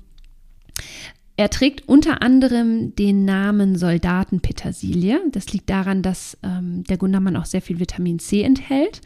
er 1.38 1.50
trägt 1.50 1.88
unter 1.88 2.22
anderem 2.22 2.96
den 2.96 3.24
Namen 3.24 3.78
Soldatenpetersilie. 3.78 5.22
Das 5.32 5.54
liegt 5.54 5.70
daran, 5.70 6.02
dass 6.02 6.38
ähm, 6.44 6.84
der 6.84 6.98
Gundermann 6.98 7.38
auch 7.38 7.46
sehr 7.46 7.62
viel 7.62 7.80
Vitamin 7.80 8.20
C 8.20 8.42
enthält. 8.42 9.00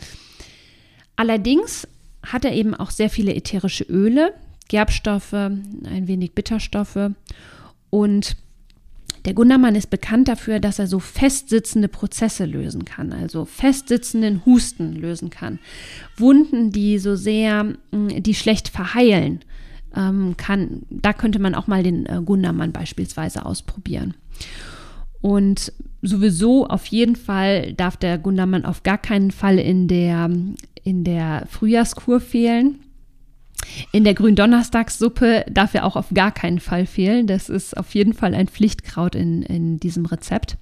Allerdings 1.16 1.88
hat 2.24 2.44
er 2.46 2.54
eben 2.54 2.74
auch 2.74 2.90
sehr 2.90 3.12
viele 3.12 3.36
ätherische 3.36 3.84
Öle, 3.84 4.34
Gerbstoffe, 4.68 5.34
ein 5.34 6.08
wenig 6.08 6.34
Bitterstoffe. 6.34 7.12
Und 7.90 8.38
der 9.26 9.34
Gundermann 9.34 9.76
ist 9.76 9.90
bekannt 9.90 10.28
dafür, 10.28 10.60
dass 10.60 10.80
er 10.80 10.88
so 10.88 11.00
festsitzende 11.00 11.88
Prozesse 11.88 12.46
lösen 12.46 12.84
kann, 12.84 13.14
also 13.14 13.46
festsitzenden 13.46 14.46
Husten 14.46 14.94
lösen 14.94 15.30
kann. 15.30 15.60
Wunden, 16.18 16.72
die 16.72 17.00
so 17.00 17.16
sehr, 17.16 17.64
mm, 17.64 18.22
die 18.22 18.36
schlecht 18.36 18.68
verheilen, 18.68 19.40
ähm, 19.96 20.36
kann, 20.38 20.84
da 20.90 21.14
könnte 21.14 21.40
man 21.40 21.56
auch 21.56 21.68
mal 21.68 21.84
den 21.84 22.06
äh, 22.06 22.22
Gundermann 22.24 22.74
beispielsweise 22.74 23.46
ausprobieren. 23.46 24.16
Und 25.22 25.72
sowieso 26.02 26.68
auf 26.68 26.86
jeden 26.88 27.16
Fall 27.16 27.74
darf 27.74 27.96
der 27.96 28.18
Gundermann 28.18 28.66
auf 28.66 28.84
gar 28.84 28.98
keinen 28.98 29.32
Fall 29.32 29.58
in 29.58 29.88
der, 29.88 30.30
in 30.84 31.04
der 31.06 31.48
Frühjahrskur 31.50 32.20
fehlen. 32.20 32.80
In 33.92 34.04
der 34.04 34.14
Gründonnerstagssuppe 34.14 35.46
darf 35.50 35.74
er 35.74 35.86
auch 35.86 35.96
auf 35.96 36.08
gar 36.14 36.32
keinen 36.32 36.60
Fall 36.60 36.86
fehlen. 36.86 37.28
Das 37.28 37.50
ist 37.50 37.78
auf 37.78 37.94
jeden 37.96 38.14
Fall 38.14 38.34
ein 38.34 38.48
Pflichtkraut 38.48 39.16
in, 39.16 39.44
in 39.44 39.80
diesem 39.80 40.06
Rezept. 40.06 40.58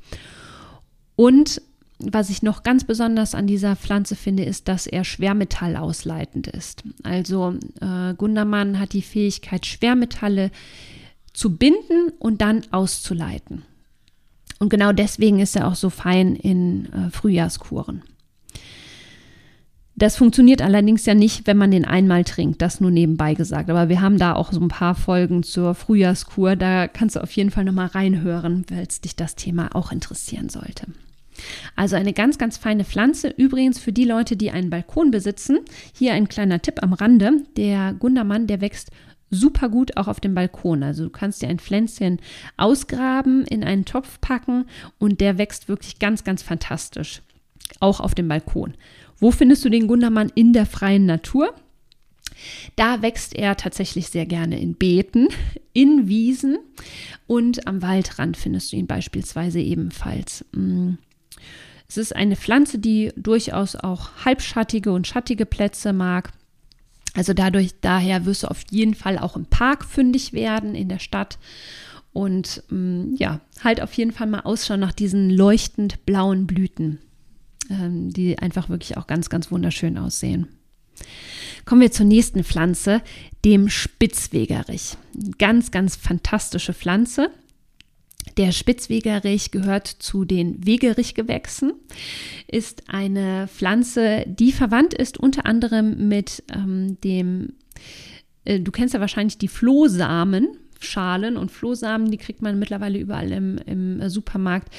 Und 1.16 1.62
was 2.00 2.30
ich 2.30 2.42
noch 2.42 2.64
ganz 2.64 2.84
besonders 2.84 3.36
an 3.36 3.46
dieser 3.48 3.76
Pflanze 3.76 4.16
finde, 4.16 4.44
ist, 4.44 4.68
dass 4.68 4.88
er 4.88 5.04
schwermetallausleitend 5.04 6.48
ist. 6.48 6.84
Also 7.04 7.56
äh, 7.80 8.14
Gundermann 8.16 8.80
hat 8.80 8.94
die 8.94 9.04
Fähigkeit, 9.04 9.66
Schwermetalle 9.66 10.52
zu 11.34 11.56
binden 11.58 12.12
und 12.20 12.42
dann 12.42 12.64
auszuleiten. 12.72 13.64
Und 14.60 14.70
genau 14.70 14.92
deswegen 14.92 15.40
ist 15.40 15.56
er 15.56 15.68
auch 15.68 15.76
so 15.76 15.90
fein 15.90 16.36
in 16.36 16.92
äh, 16.92 17.10
Frühjahrskuren. 17.12 18.04
Das 20.02 20.16
funktioniert 20.16 20.64
allerdings 20.64 21.06
ja 21.06 21.14
nicht, 21.14 21.46
wenn 21.46 21.58
man 21.58 21.70
den 21.70 21.86
einmal 21.86 22.24
trinkt, 22.24 22.64
das 22.64 22.82
nur 22.82 22.90
nebenbei 22.90 23.36
gesagt. 23.36 23.70
Aber 23.70 23.88
wir 23.88 24.02
haben 24.02 24.18
da 24.18 24.34
auch 24.34 24.52
so 24.52 24.60
ein 24.60 24.68
paar 24.68 24.96
Folgen 24.96 25.44
zur 25.44 25.76
Frühjahrskur. 25.76 26.56
Da 26.56 26.88
kannst 26.88 27.16
du 27.16 27.20
auf 27.22 27.32
jeden 27.34 27.52
Fall 27.52 27.66
nochmal 27.66 27.86
reinhören, 27.86 28.66
es 28.72 29.02
dich 29.02 29.16
das 29.16 29.36
Thema 29.36 29.76
auch 29.76 29.92
interessieren 29.92 30.50
sollte. 30.50 30.88
Also 31.76 31.98
eine 31.98 32.14
ganz, 32.14 32.40
ganz 32.40 32.58
feine 32.58 32.84
Pflanze. 32.84 33.28
Übrigens 33.28 33.78
für 33.78 33.94
die 33.94 34.06
Leute, 34.06 34.36
die 34.36 34.50
einen 34.50 34.72
Balkon 34.72 35.12
besitzen, 35.12 35.60
hier 35.94 36.14
ein 36.14 36.28
kleiner 36.28 36.64
Tipp 36.64 36.82
am 36.82 36.94
Rande. 36.94 37.34
Der 37.56 37.94
Gundermann, 37.94 38.48
der 38.48 38.60
wächst 38.60 38.90
super 39.30 39.70
gut 39.70 39.98
auch 39.98 40.08
auf 40.08 40.20
dem 40.20 40.34
Balkon. 40.34 40.82
Also 40.82 41.04
du 41.04 41.10
kannst 41.12 41.44
dir 41.44 41.48
ein 41.48 41.60
Pflänzchen 41.60 42.18
ausgraben, 42.58 43.46
in 43.46 43.64
einen 43.64 43.86
Topf 43.86 44.20
packen 44.20 44.66
und 44.98 45.22
der 45.22 45.38
wächst 45.38 45.68
wirklich 45.68 46.00
ganz, 46.00 46.24
ganz 46.24 46.42
fantastisch. 46.42 47.22
Auch 47.80 48.00
auf 48.00 48.16
dem 48.16 48.28
Balkon. 48.28 48.74
Wo 49.22 49.32
findest 49.32 49.64
du 49.64 49.70
den 49.70 49.88
Gundermann 49.88 50.32
in 50.36 50.52
der 50.52 50.66
freien 50.66 51.06
Natur? 51.06 51.54
Da 52.76 53.04
wächst 53.04 53.36
er 53.36 53.56
tatsächlich 53.56 54.08
sehr 54.08 54.26
gerne 54.26 54.60
in 54.60 54.76
Beeten, 54.76 55.28
in 55.74 56.08
Wiesen 56.08 56.58
und 57.28 57.68
am 57.68 57.82
Waldrand 57.84 58.36
findest 58.36 58.72
du 58.72 58.78
ihn 58.78 58.88
beispielsweise 58.88 59.60
ebenfalls. 59.60 60.44
Mm. 60.54 60.96
Es 61.88 61.98
ist 61.98 62.16
eine 62.16 62.36
Pflanze, 62.36 62.80
die 62.80 63.12
durchaus 63.16 63.76
auch 63.76 64.26
halbschattige 64.26 64.92
und 64.92 65.08
schattige 65.08 65.46
Plätze 65.46 65.94
mag. 65.94 66.32
Also 67.14 67.34
dadurch, 67.34 67.74
daher 67.82 68.26
wirst 68.26 68.44
du 68.44 68.48
auf 68.48 68.64
jeden 68.72 68.96
Fall 68.96 69.20
auch 69.20 69.36
im 69.36 69.46
Park 69.46 69.86
fündig 69.86 70.34
werden, 70.34 70.74
in 70.74 70.88
der 70.88 71.00
Stadt. 71.00 71.38
Und 72.14 72.64
mm, 72.70 73.16
ja, 73.18 73.42
halt 73.64 73.82
auf 73.82 73.94
jeden 73.94 74.14
Fall 74.14 74.28
mal 74.28 74.40
Ausschau 74.40 74.78
nach 74.78 74.94
diesen 74.94 75.30
leuchtend 75.30 76.06
blauen 76.06 76.48
Blüten, 76.48 77.00
die 77.70 78.38
einfach 78.40 78.70
wirklich 78.70 78.98
auch 78.98 79.08
ganz, 79.08 79.30
ganz 79.30 79.52
wunderschön 79.52 79.98
aussehen. 79.98 80.48
Kommen 81.66 81.82
wir 81.82 81.92
zur 81.92 82.06
nächsten 82.06 82.44
Pflanze, 82.44 83.02
dem 83.46 83.70
Spitzwegerich. 83.70 84.98
Ganz, 85.38 85.72
ganz 85.72 85.96
fantastische 85.96 86.74
Pflanze. 86.74 87.32
Der 88.38 88.52
Spitzwegerich 88.52 89.52
gehört 89.52 89.88
zu 89.88 90.26
den 90.26 90.66
Wegerichgewächsen, 90.66 91.74
ist 92.48 92.84
eine 92.88 93.48
Pflanze, 93.48 94.26
die 94.28 94.52
verwandt 94.52 94.94
ist 94.94 95.18
unter 95.18 95.46
anderem 95.46 96.08
mit 96.08 96.44
ähm, 96.54 97.00
dem, 97.04 97.54
äh, 98.46 98.60
du 98.60 98.72
kennst 98.72 98.94
ja 98.94 99.00
wahrscheinlich 99.00 99.38
die 99.38 99.48
Flohsamen, 99.48 100.48
Schalen 100.84 101.38
und 101.38 101.52
Flohsamen, 101.52 102.12
die 102.12 102.18
kriegt 102.18 102.42
man 102.42 102.60
mittlerweile 102.60 103.00
überall 103.00 103.32
im, 103.32 103.58
im 103.66 104.10
Supermarkt. 104.10 104.74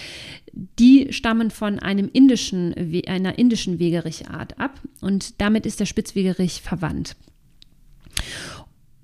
Die 0.52 1.12
stammen 1.12 1.50
von 1.50 1.78
einem 1.78 2.08
indischen, 2.12 2.74
einer 3.06 3.38
indischen 3.38 3.78
Wegerichart 3.78 4.58
ab 4.58 4.80
und 5.00 5.40
damit 5.40 5.66
ist 5.66 5.80
der 5.80 5.86
Spitzwegerich 5.86 6.62
verwandt. 6.62 7.16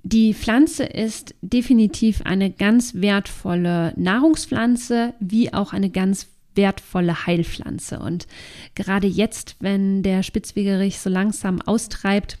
Die 0.03 0.33
Pflanze 0.33 0.85
ist 0.85 1.35
definitiv 1.41 2.21
eine 2.23 2.49
ganz 2.49 2.95
wertvolle 2.95 3.93
Nahrungspflanze, 3.97 5.13
wie 5.19 5.53
auch 5.53 5.73
eine 5.73 5.89
ganz 5.89 6.27
wertvolle 6.55 7.25
Heilpflanze. 7.25 7.99
Und 7.99 8.27
gerade 8.75 9.07
jetzt, 9.07 9.55
wenn 9.59 10.03
der 10.03 10.23
Spitzwegerich 10.23 10.99
so 10.99 11.09
langsam 11.09 11.61
austreibt, 11.61 12.37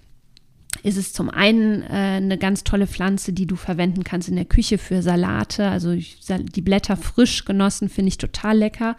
ist 0.83 0.97
es 0.97 1.13
zum 1.13 1.29
einen 1.29 1.81
äh, 1.83 2.17
eine 2.17 2.37
ganz 2.37 2.63
tolle 2.63 2.87
Pflanze, 2.87 3.33
die 3.33 3.47
du 3.47 3.55
verwenden 3.55 4.03
kannst 4.03 4.29
in 4.29 4.35
der 4.35 4.45
Küche 4.45 4.77
für 4.77 5.01
Salate. 5.01 5.67
Also 5.67 5.95
die 5.95 6.61
Blätter 6.61 6.95
frisch 6.95 7.45
genossen 7.45 7.89
finde 7.89 8.09
ich 8.09 8.17
total 8.17 8.57
lecker. 8.57 8.95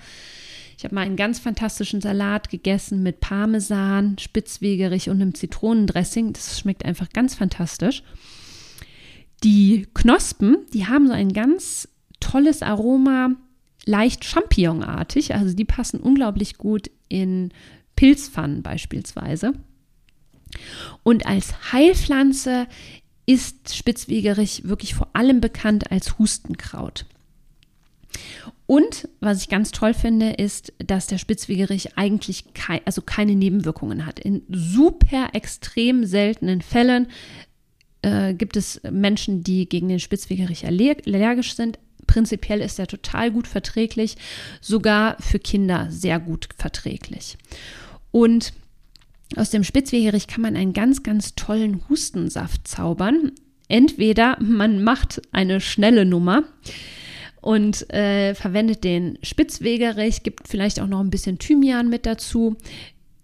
Ich 0.77 0.85
habe 0.85 0.95
mal 0.95 1.03
einen 1.03 1.17
ganz 1.17 1.39
fantastischen 1.39 2.01
Salat 2.01 2.49
gegessen 2.49 3.03
mit 3.03 3.21
Parmesan, 3.21 4.17
Spitzwegerich 4.19 5.11
und 5.11 5.21
einem 5.21 5.35
Zitronendressing. 5.35 6.33
Das 6.33 6.59
schmeckt 6.59 6.85
einfach 6.85 7.11
ganz 7.11 7.35
fantastisch. 7.35 8.03
Die 9.45 9.87
Knospen, 9.95 10.57
die 10.73 10.87
haben 10.87 11.07
so 11.07 11.13
ein 11.13 11.33
ganz 11.33 11.89
tolles 12.19 12.63
Aroma, 12.63 13.31
leicht 13.85 14.25
Champignonartig. 14.25 15.35
Also 15.35 15.55
die 15.55 15.65
passen 15.65 16.01
unglaublich 16.01 16.57
gut 16.57 16.91
in 17.09 17.51
Pilzpfannen 17.97 18.63
beispielsweise. 18.63 19.53
Und 21.03 21.27
als 21.27 21.73
Heilpflanze 21.73 22.67
ist 23.27 23.75
Spitzwegerich 23.77 24.63
wirklich 24.65 24.95
vor 24.95 25.09
allem 25.13 25.41
bekannt 25.41 25.91
als 25.91 26.19
Hustenkraut. 26.19 27.07
Und 28.67 29.09
was 29.21 29.43
ich 29.43 29.49
ganz 29.49 29.73
toll 29.73 29.95
finde, 29.95 30.31
ist, 30.31 30.73
dass 30.79 31.07
der 31.07 31.19
Spitzwegerich 31.19 31.97
eigentlich 31.97 32.55
kei 32.55 32.81
also 32.85 33.03
keine 33.03 33.35
Nebenwirkungen 33.35 34.07
hat. 34.07 34.21
In 34.21 34.43
super 34.49 35.31
extrem 35.33 36.05
seltenen 36.05 36.63
Fällen 36.63 37.09
äh, 38.03 38.35
gibt 38.35 38.57
es 38.57 38.81
Menschen, 38.89 39.43
die 39.43 39.69
gegen 39.69 39.89
den 39.89 40.01
Spitzwegerich 40.01 40.67
allergisch 40.67 41.55
sind. 41.55 41.79
Prinzipiell 42.07 42.61
ist 42.61 42.79
er 42.79 42.87
total 42.87 43.31
gut 43.31 43.47
verträglich, 43.47 44.17
sogar 44.61 45.17
für 45.21 45.39
Kinder 45.39 45.87
sehr 45.91 46.19
gut 46.19 46.49
verträglich. 46.57 47.39
Und 48.11 48.53
aus 49.37 49.51
dem 49.51 49.65
Spitzwegerich 49.65 50.27
kann 50.27 50.43
man 50.43 50.57
einen 50.57 50.73
ganz, 50.73 51.03
ganz 51.03 51.35
tollen 51.35 51.89
Hustensaft 51.89 52.67
zaubern. 52.67 53.33
Entweder 53.69 54.37
man 54.41 54.83
macht 54.83 55.23
eine 55.31 55.61
schnelle 55.61 56.05
Nummer 56.05 56.43
und 57.41 57.89
äh, 57.91 58.35
verwendet 58.35 58.85
den 58.85 59.19
Spitzwegerich, 59.23 60.23
gibt 60.23 60.49
vielleicht 60.49 60.81
auch 60.81 60.89
noch 60.89 61.01
ein 61.01 61.11
bisschen 61.11 61.39
Thymian 61.39 61.89
mit 61.89 62.05
dazu, 62.05 62.57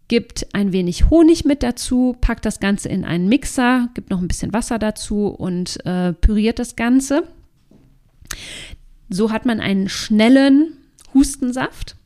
gibt 0.09 0.47
ein 0.55 0.73
wenig 0.73 1.11
Honig 1.11 1.45
mit 1.45 1.63
dazu, 1.63 2.17
packt 2.21 2.45
das 2.45 2.61
Ganze 2.61 2.89
in 2.89 3.05
einen 3.05 3.29
Mixer, 3.29 3.89
gibt 3.95 4.11
noch 4.11 4.21
ein 4.21 4.29
bisschen 4.29 4.53
Wasser 4.53 4.79
dazu 4.79 5.27
und 5.27 5.85
äh, 5.85 6.13
püriert 6.13 6.59
das 6.59 6.77
Ganze. 6.77 7.25
So 9.09 9.33
hat 9.33 9.47
man 9.47 9.61
einen 9.61 9.89
schnellen 9.89 10.77
Hustensaft. 11.13 11.97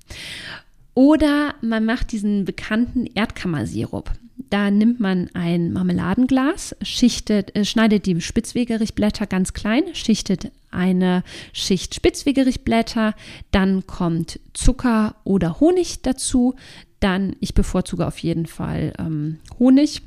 Oder 0.94 1.54
man 1.60 1.84
macht 1.84 2.12
diesen 2.12 2.44
bekannten 2.44 3.06
Erdkammersirup. 3.06 4.10
Da 4.50 4.70
nimmt 4.70 4.98
man 4.98 5.30
ein 5.34 5.72
Marmeladenglas, 5.72 6.74
schichtet, 6.82 7.54
äh, 7.54 7.64
schneidet 7.64 8.06
die 8.06 8.20
Spitzwegerichblätter 8.20 9.26
ganz 9.26 9.52
klein, 9.52 9.84
schichtet 9.92 10.50
eine 10.70 11.22
Schicht 11.52 11.94
Spitzwegerichblätter, 11.94 13.14
dann 13.50 13.86
kommt 13.86 14.40
Zucker 14.52 15.16
oder 15.24 15.60
Honig 15.60 16.02
dazu. 16.02 16.54
Dann, 17.00 17.36
ich 17.40 17.54
bevorzuge 17.54 18.06
auf 18.06 18.18
jeden 18.18 18.46
Fall 18.46 18.92
ähm, 18.98 19.38
Honig 19.58 20.02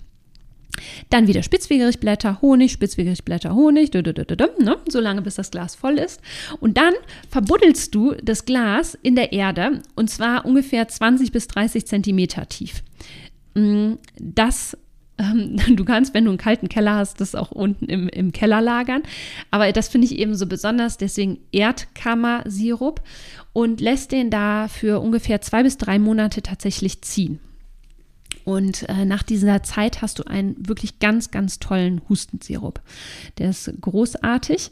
dann 1.10 1.28
wieder 1.28 1.44
Spitzwegerichblätter, 1.44 2.42
Honig, 2.42 2.72
Spitzwegerichblätter, 2.72 3.54
Honig, 3.54 3.92
ne? 3.94 4.78
so 4.88 5.00
lange 5.00 5.22
bis 5.22 5.36
das 5.36 5.52
Glas 5.52 5.76
voll 5.76 5.98
ist. 5.98 6.22
Und 6.60 6.78
dann 6.78 6.94
verbuddelst 7.30 7.94
du 7.94 8.16
das 8.24 8.46
Glas 8.46 8.98
in 9.02 9.16
der 9.16 9.34
Erde 9.34 9.82
und 9.96 10.10
zwar 10.10 10.46
ungefähr 10.46 10.88
20 10.88 11.32
bis 11.32 11.48
30 11.48 11.86
Zentimeter 11.86 12.48
tief. 12.48 12.84
Mm, 13.56 13.94
das 14.20 14.78
ähm, 15.18 15.58
Du 15.76 15.86
kannst, 15.86 16.14
wenn 16.14 16.26
du 16.26 16.32
einen 16.32 16.38
kalten 16.38 16.70
Keller 16.70 16.96
hast, 16.96 17.22
das 17.22 17.36
auch 17.36 17.52
unten 17.52 17.86
im, 17.86 18.10
im 18.10 18.32
Keller 18.32 18.62
lagern. 18.62 19.04
Aber 19.52 19.72
das 19.72 19.88
finde 19.90 20.08
ich 20.08 20.18
eben 20.18 20.36
so 20.36 20.48
besonders, 20.48 20.98
deswegen 20.98 21.40
Erdkammersirup 21.52 23.02
und 23.54 23.82
lässt 23.82 24.12
den 24.12 24.30
da 24.30 24.68
für 24.68 25.00
ungefähr 25.00 25.42
zwei 25.42 25.64
bis 25.64 25.78
drei 25.78 26.00
Monate 26.00 26.42
tatsächlich 26.42 27.02
ziehen. 27.02 27.40
Und 28.46 28.88
äh, 28.90 29.06
nach 29.06 29.24
dieser 29.24 29.64
Zeit 29.64 30.02
hast 30.02 30.20
du 30.20 30.24
einen 30.24 30.56
wirklich 30.68 31.00
ganz, 31.00 31.32
ganz 31.32 31.60
tollen 31.60 32.02
Hustensirup. 32.10 32.82
Der 33.38 33.50
ist 33.50 33.72
großartig. 33.82 34.72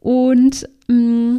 Und 0.00 0.68
mh, 0.88 0.96
mm, 0.96 1.38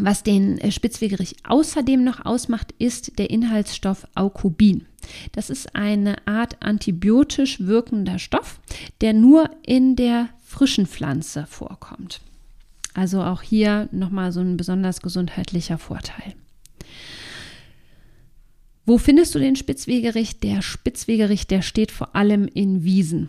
was 0.00 0.22
den 0.22 0.58
äh, 0.58 0.70
Spitzwegerich 0.70 1.36
außerdem 1.46 2.04
noch 2.04 2.24
ausmacht, 2.24 2.72
ist 2.78 3.18
der 3.18 3.30
Inhaltsstoff 3.30 4.06
Aukobin. 4.14 4.86
Das 5.32 5.50
ist 5.50 5.74
eine 5.74 6.26
Art 6.26 6.62
antibiotisch 6.62 7.60
wirkender 7.60 8.18
Stoff, 8.18 8.60
der 9.00 9.12
nur 9.12 9.50
in 9.66 9.96
der 9.96 10.28
frischen 10.44 10.86
Pflanze 10.86 11.46
vorkommt. 11.46 12.20
Also 12.94 13.22
auch 13.22 13.42
hier 13.42 13.88
nochmal 13.92 14.32
so 14.32 14.40
ein 14.40 14.56
besonders 14.56 15.02
gesundheitlicher 15.02 15.78
Vorteil. 15.78 16.34
Wo 18.88 18.96
findest 18.96 19.34
du 19.34 19.38
den 19.38 19.54
Spitzwegerich? 19.54 20.40
Der 20.40 20.62
Spitzwegerich, 20.62 21.46
der 21.46 21.60
steht 21.60 21.92
vor 21.92 22.16
allem 22.16 22.48
in 22.48 22.84
Wiesen. 22.84 23.28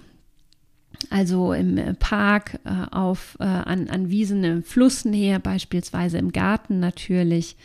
Also 1.10 1.52
im 1.52 1.98
Park, 2.00 2.62
äh, 2.64 2.96
auf, 2.96 3.36
äh, 3.42 3.44
an, 3.44 3.90
an 3.90 4.10
Wiesen 4.10 4.42
im 4.46 4.64
Flussnähe, 4.64 5.38
beispielsweise 5.42 6.18
im 6.18 6.32
Garten 6.32 6.80
natürlich. 6.80 7.58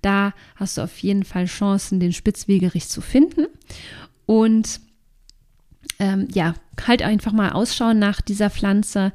Da 0.00 0.32
hast 0.56 0.78
du 0.78 0.80
auf 0.80 0.96
jeden 1.00 1.24
Fall 1.24 1.44
Chancen, 1.44 2.00
den 2.00 2.14
Spitzwegerich 2.14 2.88
zu 2.88 3.02
finden. 3.02 3.44
Und 4.24 4.80
ähm, 5.98 6.28
ja, 6.32 6.54
halt 6.86 7.02
einfach 7.02 7.32
mal 7.32 7.50
ausschauen 7.50 7.98
nach 7.98 8.22
dieser 8.22 8.48
Pflanze. 8.48 9.12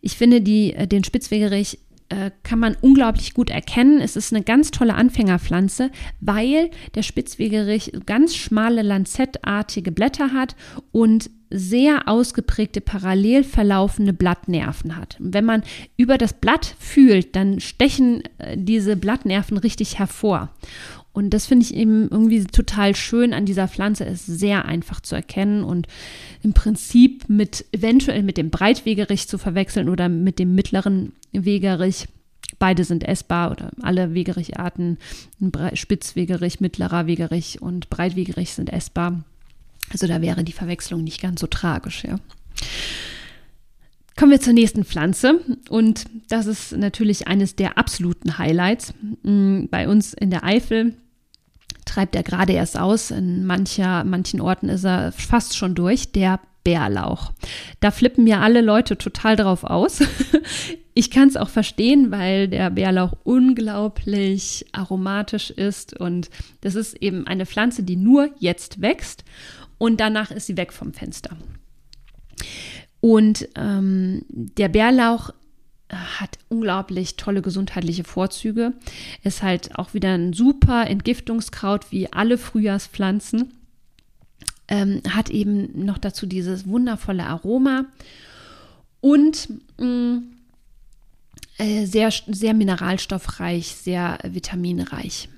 Ich 0.00 0.16
finde 0.16 0.42
die, 0.42 0.74
äh, 0.74 0.86
den 0.86 1.02
Spitzwegerich 1.02 1.80
äh, 2.08 2.30
kann 2.42 2.58
man 2.58 2.76
unglaublich 2.80 3.34
gut 3.34 3.50
erkennen. 3.50 4.00
Es 4.00 4.16
ist 4.16 4.32
eine 4.32 4.42
ganz 4.42 4.70
tolle 4.70 4.94
Anfängerpflanze, 4.94 5.90
weil 6.20 6.70
der 6.94 7.02
Spitzwegerich 7.02 7.92
ganz 8.06 8.36
schmale 8.36 8.82
lanzettartige 8.82 9.90
Blätter 9.90 10.32
hat 10.32 10.54
und 10.92 11.30
sehr 11.50 12.08
ausgeprägte 12.08 12.80
parallel 12.80 13.44
verlaufende 13.44 14.12
Blattnerven 14.12 14.96
hat. 14.96 15.16
Wenn 15.20 15.44
man 15.44 15.62
über 15.96 16.18
das 16.18 16.32
Blatt 16.32 16.74
fühlt, 16.78 17.36
dann 17.36 17.60
stechen 17.60 18.22
äh, 18.38 18.56
diese 18.58 18.96
Blattnerven 18.96 19.56
richtig 19.56 19.98
hervor. 19.98 20.50
Und 21.14 21.30
das 21.30 21.46
finde 21.46 21.64
ich 21.64 21.74
eben 21.74 22.08
irgendwie 22.10 22.44
total 22.44 22.96
schön 22.96 23.32
an 23.32 23.46
dieser 23.46 23.68
Pflanze. 23.68 24.04
Es 24.04 24.28
ist 24.28 24.40
sehr 24.40 24.64
einfach 24.64 25.00
zu 25.00 25.14
erkennen 25.14 25.62
und 25.62 25.86
im 26.42 26.54
Prinzip 26.54 27.28
mit 27.28 27.64
eventuell 27.70 28.24
mit 28.24 28.36
dem 28.36 28.50
Breitwegerich 28.50 29.28
zu 29.28 29.38
verwechseln 29.38 29.88
oder 29.88 30.08
mit 30.08 30.40
dem 30.40 30.56
mittleren 30.56 31.12
Wegerich. 31.32 32.08
Beide 32.58 32.82
sind 32.82 33.04
essbar 33.04 33.52
oder 33.52 33.70
alle 33.80 34.12
Wegericharten, 34.12 34.98
Spitzwegerich, 35.74 36.60
mittlerer 36.60 37.06
Wegerich 37.06 37.62
und 37.62 37.90
Breitwegerich 37.90 38.52
sind 38.52 38.72
essbar. 38.72 39.22
Also 39.90 40.08
da 40.08 40.20
wäre 40.20 40.42
die 40.42 40.52
Verwechslung 40.52 41.04
nicht 41.04 41.22
ganz 41.22 41.40
so 41.40 41.46
tragisch, 41.46 42.04
ja. 42.04 42.18
Kommen 44.16 44.30
wir 44.30 44.40
zur 44.40 44.52
nächsten 44.52 44.84
Pflanze 44.84 45.40
und 45.68 46.06
das 46.28 46.46
ist 46.46 46.76
natürlich 46.76 47.26
eines 47.28 47.56
der 47.56 47.78
absoluten 47.78 48.38
Highlights. 48.38 48.94
Mm, 49.22 49.66
bei 49.70 49.88
uns 49.88 50.14
in 50.14 50.30
der 50.30 50.44
Eifel 50.44 50.94
treibt 51.84 52.14
er 52.14 52.22
gerade 52.22 52.52
erst 52.52 52.78
aus. 52.78 53.10
In 53.10 53.44
mancher, 53.44 54.04
manchen 54.04 54.40
Orten 54.40 54.68
ist 54.68 54.84
er 54.84 55.12
fast 55.12 55.56
schon 55.56 55.74
durch. 55.74 56.12
Der 56.12 56.40
Bärlauch. 56.64 57.32
Da 57.80 57.90
flippen 57.90 58.26
ja 58.26 58.40
alle 58.40 58.62
Leute 58.62 58.98
total 58.98 59.36
drauf 59.36 59.64
aus. 59.64 60.00
Ich 60.96 61.10
kann 61.10 61.26
es 61.26 61.36
auch 61.36 61.48
verstehen, 61.48 62.12
weil 62.12 62.46
der 62.46 62.70
Bärlauch 62.70 63.14
unglaublich 63.24 64.64
aromatisch 64.70 65.50
ist 65.50 65.98
und 65.98 66.30
das 66.60 66.76
ist 66.76 66.94
eben 67.02 67.26
eine 67.26 67.46
Pflanze, 67.46 67.82
die 67.82 67.96
nur 67.96 68.30
jetzt 68.38 68.80
wächst 68.80 69.24
und 69.76 69.98
danach 69.98 70.30
ist 70.30 70.46
sie 70.46 70.56
weg 70.56 70.72
vom 70.72 70.92
Fenster. 70.92 71.36
Und 73.00 73.48
ähm, 73.56 74.24
der 74.28 74.68
Bärlauch 74.68 75.30
hat 75.94 76.38
unglaublich 76.48 77.16
tolle 77.16 77.42
gesundheitliche 77.42 78.04
Vorzüge. 78.04 78.72
Ist 79.22 79.42
halt 79.42 79.78
auch 79.78 79.94
wieder 79.94 80.14
ein 80.14 80.32
super 80.32 80.86
Entgiftungskraut 80.86 81.90
wie 81.90 82.12
alle 82.12 82.38
Frühjahrspflanzen. 82.38 83.52
Ähm, 84.66 85.02
hat 85.08 85.30
eben 85.30 85.84
noch 85.84 85.98
dazu 85.98 86.26
dieses 86.26 86.66
wundervolle 86.66 87.26
Aroma 87.26 87.84
und 89.02 89.50
mh, 89.78 89.86
mm, 89.86 90.34
äh, 91.58 91.84
sehr, 91.84 92.10
sehr 92.10 92.54
mineralstoffreich, 92.54 93.76
sehr 93.76 94.18
vitaminreich. 94.22 95.28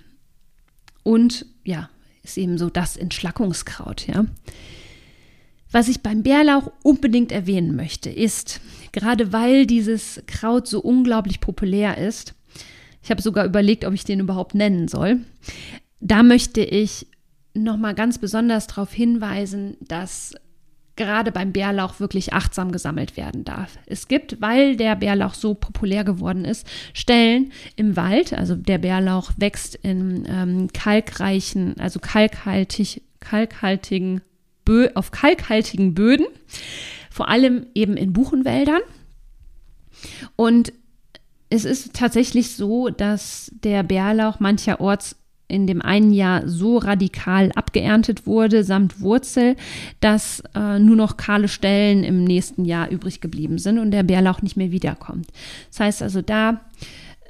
Und 1.03 1.47
ja, 1.64 1.90
ist 2.23 2.38
eben 2.38 2.59
so 2.59 2.71
das 2.71 2.97
Entschlackungskraut, 2.97 4.07
ja. 4.07 4.25
Was 5.70 5.88
ich 5.88 6.02
beim 6.02 6.22
Bärlauch 6.22 6.70
unbedingt 6.83 7.33
erwähnen 7.33 7.76
möchte, 7.76 8.09
ist, 8.11 8.61
gerade 8.92 9.33
weil 9.33 9.66
dieses 9.66 10.22
Kraut 10.26 10.66
so 10.66 10.81
unglaublich 10.81 11.40
populär 11.40 11.98
ist, 11.98 12.35
ich 13.02 13.11
habe 13.11 13.22
sogar 13.22 13.44
überlegt, 13.44 13.85
ob 13.85 13.94
ich 13.94 14.05
den 14.05 14.20
überhaupt 14.20 14.55
nennen 14.55 14.88
soll, 14.88 15.20
da 16.00 16.22
möchte 16.22 16.61
ich 16.61 17.07
nochmal 17.55 17.94
ganz 17.94 18.18
besonders 18.18 18.66
darauf 18.66 18.92
hinweisen, 18.92 19.76
dass 19.81 20.35
gerade 20.96 21.31
beim 21.31 21.52
Bärlauch 21.52 22.00
wirklich 22.00 22.33
achtsam 22.33 22.72
gesammelt 22.72 23.16
werden 23.16 23.44
darf. 23.44 23.79
Es 23.87 24.09
gibt, 24.09 24.40
weil 24.40 24.76
der 24.76 24.96
Bärlauch 24.96 25.35
so 25.35 25.55
populär 25.55 26.05
geworden 26.05 26.44
ist, 26.44 26.66
Stellen 26.94 27.52
im 27.76 27.96
Wald, 27.96 28.33
also 28.33 28.57
der 28.57 28.79
Bärlauch 28.79 29.33
wächst 29.37 29.74
in 29.76 30.26
ähm, 30.29 30.68
kalkreichen, 30.72 31.79
also 31.79 32.00
kalkhaltig, 32.00 33.02
kalkhaltigen 33.20 34.22
Bö 34.66 34.90
auf 34.94 35.11
kalkhaltigen 35.11 35.94
Böden, 35.94 36.26
vor 37.11 37.29
allem 37.29 37.66
eben 37.74 37.96
in 37.96 38.12
Buchenwäldern. 38.12 38.83
Und 40.37 40.74
es 41.48 41.64
ist 41.64 41.94
tatsächlich 41.94 42.55
so, 42.55 42.90
dass 42.90 43.50
der 43.64 43.83
Bärlauch 43.83 44.40
mancherorts 44.40 45.16
in 45.48 45.66
dem 45.66 45.81
einen 45.81 46.12
Jahr 46.12 46.48
so 46.48 46.79
radikal 46.79 47.52
abgeerntet 47.52 48.26
wurde, 48.26 48.64
samt 48.64 49.00
Wurzel, 49.00 49.55
dass 50.00 50.42
äh, 50.55 50.79
nur 50.81 50.96
noch 50.96 51.16
kahle 51.16 51.48
Stellen 51.48 52.02
im 52.02 52.24
nächsten 52.24 52.64
Jahr 52.64 52.90
übrig 52.90 53.20
geblieben 53.20 53.59
sind 53.59 53.79
und 53.79 53.92
der 53.92 54.02
Bärlauch 54.02 54.42
nicht 54.42 54.57
mehr 54.57 54.72
wiederkommt. 54.72 55.29
Das 55.70 55.81
heißt 55.81 56.02
also 56.02 56.20
da, 56.20 56.62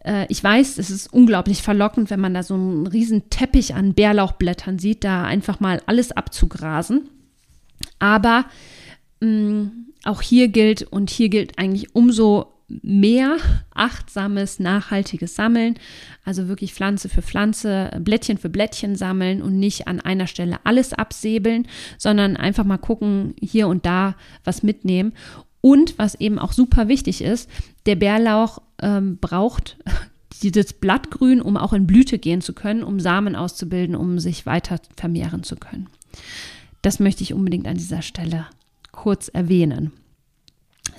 äh, 0.03 0.25
ich 0.31 0.43
weiß, 0.43 0.79
es 0.79 0.91
ist 0.91 1.13
unglaublich 1.13 1.61
verlockend, 1.61 2.09
wenn 2.09 2.21
man 2.21 2.33
da 2.33 2.43
so 2.43 2.55
einen 2.55 2.87
riesen 2.87 3.29
Teppich 3.29 3.75
an 3.75 3.93
Bärlauchblättern 3.93 4.79
sieht, 4.79 5.05
da 5.05 5.25
einfach 5.25 5.61
mal 5.61 5.83
alles 5.85 6.13
abzugrasen. 6.13 7.11
Aber 7.99 8.47
mh, 9.21 9.29
mm, 9.29 9.87
auch 10.05 10.23
hier 10.23 10.49
gilt 10.49 10.83
und 10.83 11.11
hier 11.11 11.29
gilt 11.29 11.59
eigentlich 11.59 11.95
umso 11.95 12.57
mehr 12.69 13.37
achtsames, 13.75 14.59
nachhaltiges 14.59 15.35
Sammeln. 15.35 15.79
Also 16.25 16.49
wirklich 16.49 16.75
Pflanze 16.75 17.09
für 17.09 17.23
Pflanze, 17.23 17.91
Blättchen 18.01 18.39
für 18.39 18.49
Blättchen 18.49 18.97
sammeln 18.97 19.43
und 19.43 19.59
nicht 19.59 19.87
an 19.87 20.01
einer 20.01 20.27
Stelle 20.27 20.59
alles 20.65 20.93
absäbeln, 20.93 21.69
sondern 21.99 22.37
einfach 22.37 22.65
mal 22.65 22.79
gucken, 22.79 23.35
hier 23.41 23.69
und 23.69 23.87
da 23.87 24.17
was 24.45 24.63
mitnehmen. 24.63 25.13
Und 25.61 25.99
was 25.99 26.15
eben 26.17 26.39
auch 26.39 26.53
super 26.53 26.89
wichtig 26.89 27.23
ist, 27.23 27.51
der 27.87 27.97
Bärlauch 27.97 28.61
ähm, 28.81 29.19
braucht 29.19 29.77
dieses 30.43 30.73
Blattgrün, 30.73 31.41
um 31.41 31.57
auch 31.57 31.73
in 31.73 31.87
Blüte 31.87 32.19
gehen 32.19 32.41
zu 32.41 32.53
können, 32.53 32.83
um 32.83 33.01
Samen 33.01 33.37
auszubilden, 33.37 33.97
um 33.97 34.19
sich 34.19 34.47
weiter 34.47 34.81
vermehren 34.97 35.43
zu 35.43 35.57
können. 35.57 35.89
Das 36.87 37.01
möchte 37.01 37.25
ich 37.25 37.35
unbedingt 37.35 37.67
an 37.67 37.77
dieser 37.77 38.01
Stelle 38.01 38.47
kurz 38.93 39.27
erwähnen. 39.27 39.91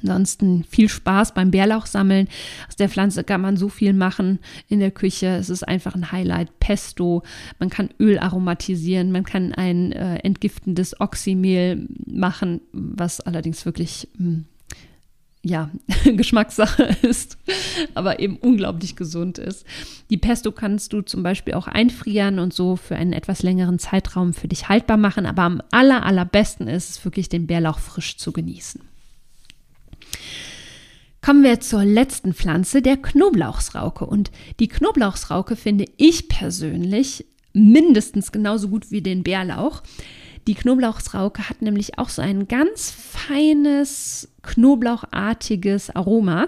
Ansonsten 0.01 0.65
viel 0.65 0.89
Spaß 0.89 1.33
beim 1.33 1.49
Bärlauchsammeln. 1.49 2.27
Aus 2.67 2.75
der 2.75 2.89
Pflanze 2.89 3.23
kann 3.23 3.39
man 3.39 3.55
so 3.55 3.69
viel 3.69 3.93
machen 3.93 4.39
in 4.67 4.81
der 4.81 4.91
Küche. 4.91 5.27
Es 5.27 5.49
ist 5.49 5.65
einfach 5.65 5.95
ein 5.95 6.11
Highlight. 6.11 6.59
Pesto, 6.59 7.23
man 7.57 7.69
kann 7.69 7.89
Öl 8.01 8.19
aromatisieren, 8.19 9.13
man 9.13 9.23
kann 9.23 9.53
ein 9.53 9.93
äh, 9.93 10.17
entgiftendes 10.17 10.99
Oxymehl 10.99 11.87
machen, 12.05 12.59
was 12.73 13.21
allerdings 13.21 13.65
wirklich 13.65 14.09
mh, 14.17 14.25
hm, 14.25 14.45
ja, 15.43 15.69
Geschmackssache 16.03 16.83
ist, 17.01 17.37
aber 17.93 18.19
eben 18.19 18.37
unglaublich 18.37 18.95
gesund 18.95 19.37
ist. 19.37 19.65
Die 20.09 20.17
Pesto 20.17 20.51
kannst 20.51 20.93
du 20.93 21.01
zum 21.01 21.23
Beispiel 21.23 21.53
auch 21.53 21.67
einfrieren 21.67 22.39
und 22.39 22.53
so 22.53 22.75
für 22.75 22.95
einen 22.95 23.13
etwas 23.13 23.43
längeren 23.43 23.79
Zeitraum 23.79 24.33
für 24.33 24.47
dich 24.47 24.69
haltbar 24.69 24.97
machen, 24.97 25.25
aber 25.25 25.43
am 25.43 25.61
aller, 25.71 26.05
allerbesten 26.05 26.67
ist 26.67 26.89
es 26.89 27.05
wirklich, 27.05 27.29
den 27.29 27.47
Bärlauch 27.47 27.79
frisch 27.79 28.17
zu 28.17 28.31
genießen. 28.31 28.81
Kommen 31.21 31.43
wir 31.43 31.59
zur 31.59 31.83
letzten 31.83 32.33
Pflanze, 32.33 32.81
der 32.81 32.95
Knoblauchsrauke. 32.95 34.05
Und 34.05 34.31
die 34.59 34.69
Knoblauchsrauke 34.69 35.57
finde 35.57 35.85
ich 35.97 36.29
persönlich 36.29 37.25
mindestens 37.51 38.31
genauso 38.31 38.69
gut 38.69 38.91
wie 38.91 39.01
den 39.01 39.23
Bärlauch. 39.23 39.83
Die 40.47 40.55
Knoblauchsrauke 40.55 41.49
hat 41.49 41.61
nämlich 41.61 41.99
auch 41.99 42.07
so 42.07 42.21
ein 42.21 42.47
ganz 42.47 42.89
feines, 42.89 44.29
knoblauchartiges 44.43 45.93
Aroma. 45.93 46.47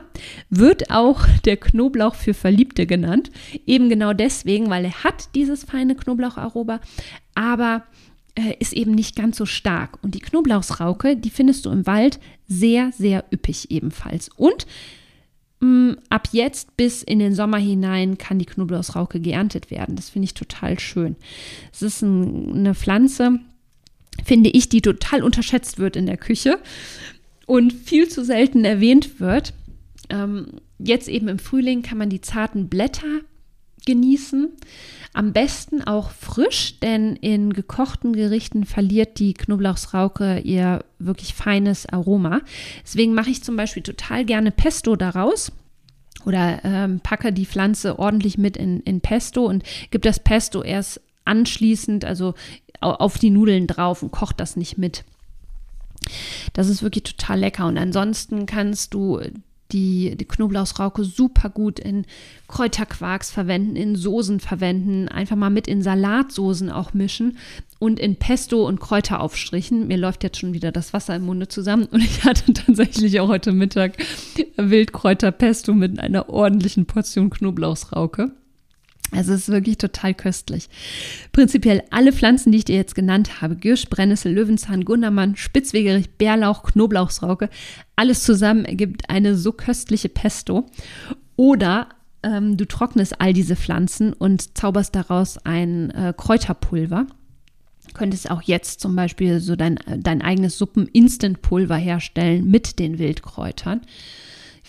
Wird 0.49 0.89
auch 0.89 1.25
der 1.43 1.57
Knoblauch 1.57 2.15
für 2.15 2.33
Verliebte 2.33 2.87
genannt. 2.87 3.29
Eben 3.67 3.89
genau 3.89 4.13
deswegen, 4.13 4.69
weil 4.69 4.85
er 4.85 5.03
hat 5.03 5.35
dieses 5.35 5.65
feine 5.65 5.95
Knoblaucharoma, 5.95 6.79
aber 7.35 7.83
äh, 8.35 8.55
ist 8.59 8.71
eben 8.71 8.91
nicht 8.91 9.17
ganz 9.17 9.35
so 9.35 9.45
stark. 9.45 9.99
Und 10.01 10.15
die 10.15 10.21
Knoblauchsrauke, 10.21 11.17
die 11.17 11.29
findest 11.29 11.65
du 11.65 11.69
im 11.69 11.85
Wald 11.85 12.21
sehr, 12.47 12.93
sehr 12.93 13.25
üppig 13.33 13.69
ebenfalls. 13.69 14.29
Und 14.29 14.65
mm, 15.59 15.91
ab 16.09 16.29
jetzt 16.31 16.77
bis 16.77 17.03
in 17.03 17.19
den 17.19 17.35
Sommer 17.35 17.57
hinein 17.57 18.17
kann 18.17 18.39
die 18.39 18.45
Knoblauchsrauke 18.45 19.19
geerntet 19.19 19.71
werden. 19.71 19.97
Das 19.97 20.09
finde 20.09 20.27
ich 20.27 20.35
total 20.35 20.79
schön. 20.79 21.17
Es 21.73 21.81
ist 21.81 22.01
ein, 22.01 22.55
eine 22.55 22.75
Pflanze, 22.75 23.41
finde 24.25 24.49
ich, 24.49 24.69
die 24.69 24.81
total 24.81 25.23
unterschätzt 25.23 25.79
wird 25.79 25.95
in 25.95 26.05
der 26.05 26.17
Küche 26.17 26.59
und 27.45 27.73
viel 27.73 28.07
zu 28.07 28.23
selten 28.23 28.65
erwähnt 28.65 29.19
wird. 29.19 29.53
Ähm, 30.09 30.47
jetzt 30.77 31.07
eben 31.07 31.27
im 31.27 31.39
Frühling 31.39 31.81
kann 31.81 31.97
man 31.97 32.09
die 32.09 32.21
zarten 32.21 32.69
Blätter 32.69 33.21
genießen. 33.85 34.49
Am 35.13 35.33
besten 35.33 35.81
auch 35.81 36.11
frisch, 36.11 36.79
denn 36.79 37.15
in 37.15 37.53
gekochten 37.53 38.13
Gerichten 38.13 38.65
verliert 38.65 39.19
die 39.19 39.33
Knoblauchsrauke 39.33 40.39
ihr 40.39 40.85
wirklich 40.99 41.33
feines 41.33 41.87
Aroma. 41.87 42.41
Deswegen 42.83 43.13
mache 43.13 43.31
ich 43.31 43.43
zum 43.43 43.55
Beispiel 43.55 43.81
total 43.81 44.25
gerne 44.25 44.51
Pesto 44.51 44.95
daraus 44.95 45.51
oder 46.25 46.61
ähm, 46.63 46.99
packe 46.99 47.33
die 47.33 47.45
Pflanze 47.45 47.97
ordentlich 47.97 48.37
mit 48.37 48.57
in, 48.57 48.81
in 48.81 49.01
Pesto 49.01 49.45
und 49.45 49.63
gebe 49.89 50.01
das 50.01 50.19
Pesto 50.19 50.61
erst 50.61 51.01
anschließend, 51.25 52.05
also 52.05 52.35
auf 52.81 53.17
die 53.17 53.29
Nudeln 53.29 53.67
drauf 53.67 54.03
und 54.03 54.11
koche 54.11 54.35
das 54.35 54.55
nicht 54.55 54.77
mit. 54.77 55.03
Das 56.53 56.69
ist 56.69 56.83
wirklich 56.83 57.03
total 57.03 57.39
lecker. 57.39 57.67
Und 57.67 57.77
ansonsten 57.77 58.45
kannst 58.45 58.93
du 58.93 59.21
die, 59.71 60.15
die 60.15 60.25
Knoblauchsrauke 60.25 61.03
super 61.03 61.49
gut 61.49 61.79
in 61.79 62.05
Kräuterquarks 62.47 63.29
verwenden, 63.29 63.75
in 63.75 63.95
Soßen 63.95 64.39
verwenden, 64.39 65.07
einfach 65.07 65.35
mal 65.35 65.51
mit 65.51 65.67
in 65.67 65.83
Salatsoßen 65.83 66.71
auch 66.71 66.93
mischen 66.93 67.37
und 67.77 67.99
in 67.99 68.15
Pesto 68.15 68.67
und 68.67 68.79
Kräuteraufstrichen. 68.79 69.87
Mir 69.87 69.97
läuft 69.97 70.23
jetzt 70.23 70.39
schon 70.39 70.53
wieder 70.53 70.71
das 70.71 70.93
Wasser 70.93 71.15
im 71.15 71.25
Munde 71.25 71.47
zusammen 71.47 71.85
und 71.85 72.03
ich 72.03 72.23
hatte 72.23 72.51
tatsächlich 72.53 73.19
auch 73.19 73.27
heute 73.27 73.51
Mittag 73.51 73.97
Wildkräuterpesto 74.57 75.73
mit 75.73 75.99
einer 75.99 76.29
ordentlichen 76.29 76.85
Portion 76.85 77.29
Knoblauchsrauke. 77.29 78.31
Also 79.11 79.33
es 79.33 79.41
ist 79.41 79.49
wirklich 79.49 79.77
total 79.77 80.13
köstlich. 80.13 80.69
Prinzipiell 81.31 81.83
alle 81.89 82.13
Pflanzen, 82.13 82.51
die 82.51 82.59
ich 82.59 82.65
dir 82.65 82.75
jetzt 82.75 82.95
genannt 82.95 83.41
habe, 83.41 83.55
Girsch, 83.55 83.89
Brennnessel, 83.89 84.33
Löwenzahn, 84.33 84.85
Gundermann, 84.85 85.35
Spitzwegerich, 85.35 86.09
Bärlauch, 86.11 86.63
Knoblauchsrauke, 86.63 87.49
alles 87.95 88.23
zusammen 88.23 88.65
ergibt 88.65 89.09
eine 89.09 89.35
so 89.35 89.51
köstliche 89.51 90.09
Pesto. 90.09 90.67
Oder 91.35 91.89
ähm, 92.23 92.57
du 92.57 92.65
trocknest 92.65 93.19
all 93.19 93.33
diese 93.33 93.55
Pflanzen 93.55 94.13
und 94.13 94.57
zauberst 94.57 94.95
daraus 94.95 95.37
ein 95.37 95.89
äh, 95.91 96.13
Kräuterpulver. 96.15 97.07
könntest 97.93 98.29
auch 98.29 98.41
jetzt 98.41 98.79
zum 98.81 98.95
Beispiel 98.95 99.39
so 99.39 99.55
dein, 99.55 99.79
dein 99.97 100.21
eigenes 100.21 100.57
Suppen-Instant-Pulver 100.57 101.77
herstellen 101.77 102.45
mit 102.49 102.77
den 102.77 102.99
Wildkräutern. 102.99 103.81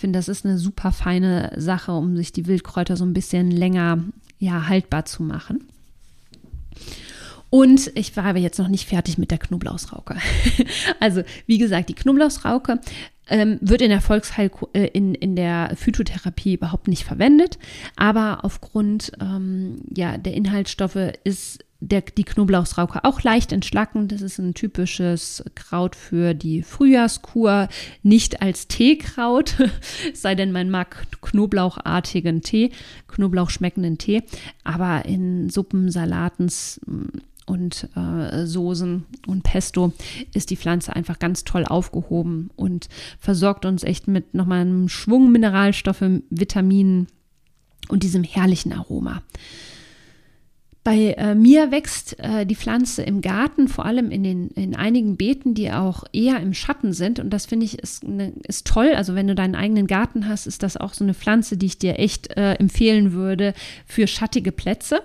Finde, 0.00 0.18
das 0.18 0.28
ist 0.28 0.46
eine 0.46 0.56
super 0.56 0.92
feine 0.92 1.52
Sache, 1.58 1.92
um 1.92 2.16
sich 2.16 2.32
die 2.32 2.46
Wildkräuter 2.46 2.96
so 2.96 3.04
ein 3.04 3.12
bisschen 3.12 3.50
länger 3.50 4.02
ja, 4.38 4.66
haltbar 4.66 5.04
zu 5.04 5.22
machen. 5.22 5.68
Und 7.50 7.92
ich 7.94 8.16
war 8.16 8.24
aber 8.24 8.38
jetzt 8.38 8.58
noch 8.58 8.68
nicht 8.68 8.88
fertig 8.88 9.18
mit 9.18 9.30
der 9.30 9.36
Knoblauchsrauke. 9.36 10.16
also, 11.00 11.22
wie 11.44 11.58
gesagt, 11.58 11.90
die 11.90 11.94
Knoblauchsrauke 11.94 12.80
ähm, 13.28 13.58
wird 13.60 13.82
in 13.82 13.90
der 13.90 14.00
Volksheil 14.00 14.50
äh, 14.72 14.86
in, 14.86 15.14
in 15.14 15.36
der 15.36 15.76
Phytotherapie 15.76 16.54
überhaupt 16.54 16.88
nicht 16.88 17.04
verwendet, 17.04 17.58
aber 17.96 18.42
aufgrund 18.42 19.12
ähm, 19.20 19.82
ja, 19.94 20.16
der 20.16 20.32
Inhaltsstoffe 20.32 21.12
ist 21.24 21.62
der, 21.80 22.02
die 22.02 22.24
Knoblauchsrauke 22.24 23.04
auch 23.04 23.22
leicht 23.22 23.52
entschlackend. 23.52 24.12
Das 24.12 24.22
ist 24.22 24.38
ein 24.38 24.54
typisches 24.54 25.42
Kraut 25.54 25.96
für 25.96 26.34
die 26.34 26.62
Frühjahrskur, 26.62 27.68
nicht 28.02 28.42
als 28.42 28.68
Teekraut, 28.68 29.56
sei 30.14 30.34
denn 30.34 30.52
man 30.52 30.70
mag 30.70 31.06
knoblauchartigen 31.22 32.42
Tee, 32.42 32.70
Knoblauch 33.08 33.50
schmeckenden 33.50 33.98
Tee, 33.98 34.22
aber 34.62 35.06
in 35.06 35.48
Suppen, 35.48 35.90
Salaten 35.90 36.50
und 37.46 37.88
äh, 37.96 38.46
Soßen 38.46 39.04
und 39.26 39.42
Pesto 39.42 39.92
ist 40.34 40.50
die 40.50 40.56
Pflanze 40.56 40.94
einfach 40.94 41.18
ganz 41.18 41.44
toll 41.44 41.64
aufgehoben 41.64 42.50
und 42.56 42.88
versorgt 43.18 43.64
uns 43.64 43.82
echt 43.82 44.06
mit 44.06 44.34
nochmal 44.34 44.60
einem 44.60 44.88
Schwung 44.88 45.32
Mineralstoffe, 45.32 46.04
Vitaminen 46.30 47.08
und 47.88 48.02
diesem 48.02 48.22
herrlichen 48.22 48.72
Aroma. 48.72 49.22
Bei 50.82 51.12
äh, 51.12 51.34
mir 51.34 51.70
wächst 51.70 52.18
äh, 52.20 52.46
die 52.46 52.56
Pflanze 52.56 53.02
im 53.02 53.20
Garten, 53.20 53.68
vor 53.68 53.84
allem 53.84 54.10
in, 54.10 54.22
den, 54.22 54.48
in 54.48 54.74
einigen 54.74 55.18
Beeten, 55.18 55.52
die 55.52 55.70
auch 55.70 56.04
eher 56.12 56.40
im 56.40 56.54
Schatten 56.54 56.94
sind. 56.94 57.20
Und 57.20 57.30
das 57.30 57.44
finde 57.44 57.66
ich 57.66 57.78
ist, 57.78 58.02
ne, 58.02 58.32
ist 58.48 58.66
toll. 58.66 58.92
Also 58.96 59.14
wenn 59.14 59.28
du 59.28 59.34
deinen 59.34 59.54
eigenen 59.54 59.86
Garten 59.86 60.26
hast, 60.26 60.46
ist 60.46 60.62
das 60.62 60.78
auch 60.78 60.94
so 60.94 61.04
eine 61.04 61.12
Pflanze, 61.12 61.58
die 61.58 61.66
ich 61.66 61.78
dir 61.78 61.98
echt 61.98 62.34
äh, 62.36 62.54
empfehlen 62.54 63.12
würde 63.12 63.52
für 63.84 64.06
schattige 64.06 64.52
Plätze. 64.52 65.02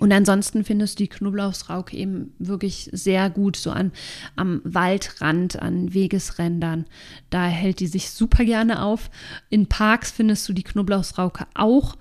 Und 0.00 0.12
ansonsten 0.12 0.64
findest 0.64 0.98
du 0.98 1.04
die 1.04 1.08
Knoblauchsrauke 1.08 1.94
eben 1.94 2.32
wirklich 2.38 2.88
sehr 2.92 3.28
gut 3.28 3.56
so 3.56 3.70
an, 3.70 3.92
am 4.34 4.62
Waldrand, 4.64 5.60
an 5.60 5.92
Wegesrändern. 5.92 6.86
Da 7.28 7.44
hält 7.46 7.80
die 7.80 7.86
sich 7.86 8.10
super 8.10 8.44
gerne 8.44 8.82
auf. 8.82 9.10
In 9.50 9.66
Parks 9.66 10.10
findest 10.10 10.48
du 10.48 10.54
die 10.54 10.62
Knoblauchsrauke 10.62 11.46
auch 11.54 11.96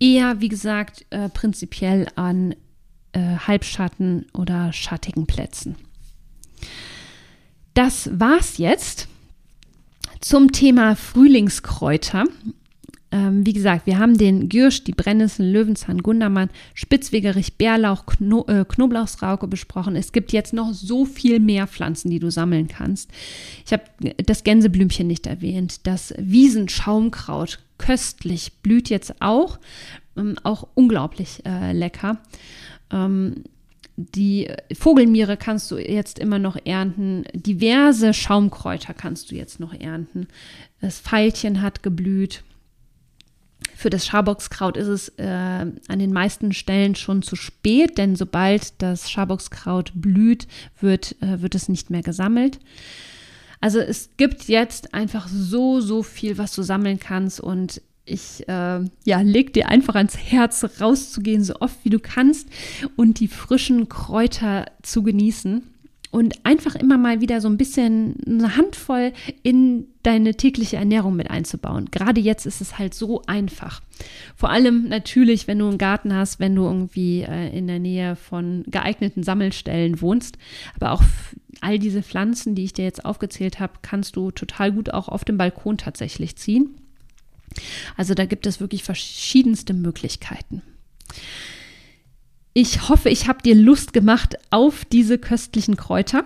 eher, 0.00 0.40
wie 0.40 0.48
gesagt, 0.48 1.06
äh, 1.10 1.28
prinzipiell 1.28 2.06
an 2.16 2.54
äh, 3.12 3.36
Halbschatten 3.46 4.26
oder 4.32 4.72
schattigen 4.72 5.26
Plätzen. 5.26 5.76
Das 7.74 8.08
war's 8.12 8.58
jetzt 8.58 9.08
zum 10.20 10.52
Thema 10.52 10.96
Frühlingskräuter. 10.96 12.24
Ähm, 13.16 13.46
wie 13.46 13.54
gesagt, 13.54 13.86
wir 13.86 13.98
haben 13.98 14.18
den 14.18 14.50
Gürsch, 14.50 14.84
die 14.84 14.92
Brennnessel, 14.92 15.50
Löwenzahn, 15.50 16.02
Gundermann, 16.02 16.50
Spitzwegerich, 16.74 17.54
Bärlauch, 17.54 18.04
Kno 18.04 18.44
äh, 18.46 18.66
Knoblauchsrauke 18.68 19.48
besprochen. 19.48 19.96
Es 19.96 20.12
gibt 20.12 20.32
jetzt 20.32 20.52
noch 20.52 20.74
so 20.74 21.06
viel 21.06 21.40
mehr 21.40 21.66
Pflanzen, 21.66 22.10
die 22.10 22.18
du 22.18 22.30
sammeln 22.30 22.68
kannst. 22.68 23.10
Ich 23.64 23.72
habe 23.72 23.84
das 24.18 24.44
Gänseblümchen 24.44 25.06
nicht 25.06 25.26
erwähnt. 25.26 25.86
Das 25.86 26.12
Wiesenschaumkraut, 26.18 27.58
köstlich, 27.78 28.52
blüht 28.62 28.90
jetzt 28.90 29.14
auch. 29.20 29.58
Ähm, 30.18 30.36
auch 30.42 30.68
unglaublich 30.74 31.40
äh, 31.46 31.72
lecker. 31.72 32.18
Ähm, 32.92 33.44
die 33.96 34.50
Vogelmiere 34.78 35.38
kannst 35.38 35.70
du 35.70 35.78
jetzt 35.78 36.18
immer 36.18 36.38
noch 36.38 36.58
ernten. 36.66 37.24
Diverse 37.32 38.12
Schaumkräuter 38.12 38.92
kannst 38.92 39.30
du 39.30 39.36
jetzt 39.36 39.58
noch 39.58 39.72
ernten. 39.72 40.28
Das 40.82 41.00
Veilchen 41.00 41.62
hat 41.62 41.82
geblüht. 41.82 42.42
Für 43.74 43.90
das 43.90 44.06
Schaboxkraut 44.06 44.76
ist 44.76 44.88
es 44.88 45.08
äh, 45.18 45.24
an 45.24 45.98
den 45.98 46.12
meisten 46.12 46.52
Stellen 46.52 46.94
schon 46.94 47.22
zu 47.22 47.36
spät, 47.36 47.98
denn 47.98 48.16
sobald 48.16 48.80
das 48.80 49.10
Schaboxkraut 49.10 49.92
blüht, 49.94 50.46
wird, 50.80 51.16
äh, 51.20 51.42
wird 51.42 51.54
es 51.54 51.68
nicht 51.68 51.90
mehr 51.90 52.02
gesammelt. 52.02 52.58
Also 53.60 53.78
es 53.78 54.10
gibt 54.16 54.44
jetzt 54.44 54.94
einfach 54.94 55.28
so, 55.28 55.80
so 55.80 56.02
viel, 56.02 56.38
was 56.38 56.54
du 56.54 56.62
sammeln 56.62 57.00
kannst 57.00 57.40
und 57.40 57.82
ich 58.04 58.48
äh, 58.48 58.80
ja, 59.04 59.20
leg 59.20 59.52
dir 59.52 59.68
einfach 59.68 59.96
ans 59.96 60.16
Herz, 60.16 60.64
rauszugehen, 60.80 61.42
so 61.42 61.56
oft 61.60 61.84
wie 61.84 61.90
du 61.90 61.98
kannst 61.98 62.48
und 62.94 63.18
die 63.18 63.28
frischen 63.28 63.88
Kräuter 63.88 64.66
zu 64.82 65.02
genießen 65.02 65.62
und 66.16 66.46
einfach 66.46 66.76
immer 66.76 66.96
mal 66.96 67.20
wieder 67.20 67.42
so 67.42 67.48
ein 67.48 67.58
bisschen 67.58 68.16
eine 68.26 68.56
Handvoll 68.56 69.12
in 69.42 69.84
deine 70.02 70.34
tägliche 70.34 70.78
Ernährung 70.78 71.14
mit 71.14 71.30
einzubauen. 71.30 71.90
Gerade 71.90 72.22
jetzt 72.22 72.46
ist 72.46 72.62
es 72.62 72.78
halt 72.78 72.94
so 72.94 73.20
einfach. 73.26 73.82
Vor 74.34 74.48
allem 74.48 74.88
natürlich, 74.88 75.46
wenn 75.46 75.58
du 75.58 75.68
einen 75.68 75.76
Garten 75.76 76.14
hast, 76.14 76.40
wenn 76.40 76.54
du 76.54 76.64
irgendwie 76.64 77.20
äh, 77.20 77.54
in 77.54 77.66
der 77.66 77.80
Nähe 77.80 78.16
von 78.16 78.64
geeigneten 78.66 79.24
Sammelstellen 79.24 80.00
wohnst. 80.00 80.38
Aber 80.76 80.92
auch 80.92 81.02
all 81.60 81.78
diese 81.78 82.02
Pflanzen, 82.02 82.54
die 82.54 82.64
ich 82.64 82.72
dir 82.72 82.86
jetzt 82.86 83.04
aufgezählt 83.04 83.60
habe, 83.60 83.74
kannst 83.82 84.16
du 84.16 84.30
total 84.30 84.72
gut 84.72 84.94
auch 84.94 85.08
auf 85.10 85.22
dem 85.22 85.36
Balkon 85.36 85.76
tatsächlich 85.76 86.36
ziehen. 86.36 86.78
Also 87.98 88.14
da 88.14 88.24
gibt 88.24 88.46
es 88.46 88.58
wirklich 88.58 88.84
verschiedenste 88.84 89.74
Möglichkeiten. 89.74 90.62
Ich 92.58 92.88
hoffe, 92.88 93.10
ich 93.10 93.28
habe 93.28 93.42
dir 93.42 93.54
Lust 93.54 93.92
gemacht 93.92 94.36
auf 94.48 94.86
diese 94.86 95.18
köstlichen 95.18 95.76
Kräuter. 95.76 96.24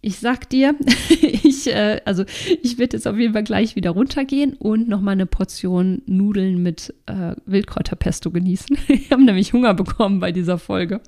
Ich 0.00 0.20
sag 0.20 0.48
dir, 0.48 0.74
ich, 1.20 1.66
äh, 1.66 2.00
also 2.06 2.24
ich 2.62 2.78
werde 2.78 2.96
jetzt 2.96 3.06
auf 3.06 3.18
jeden 3.18 3.34
Fall 3.34 3.44
gleich 3.44 3.76
wieder 3.76 3.90
runtergehen 3.90 4.54
und 4.54 4.88
nochmal 4.88 5.12
eine 5.12 5.26
Portion 5.26 6.00
Nudeln 6.06 6.62
mit 6.62 6.94
äh, 7.04 7.34
Wildkräuterpesto 7.44 8.30
genießen. 8.30 8.78
Ich 8.88 9.12
habe 9.12 9.22
nämlich 9.22 9.52
Hunger 9.52 9.74
bekommen 9.74 10.18
bei 10.18 10.32
dieser 10.32 10.56
Folge. 10.56 11.02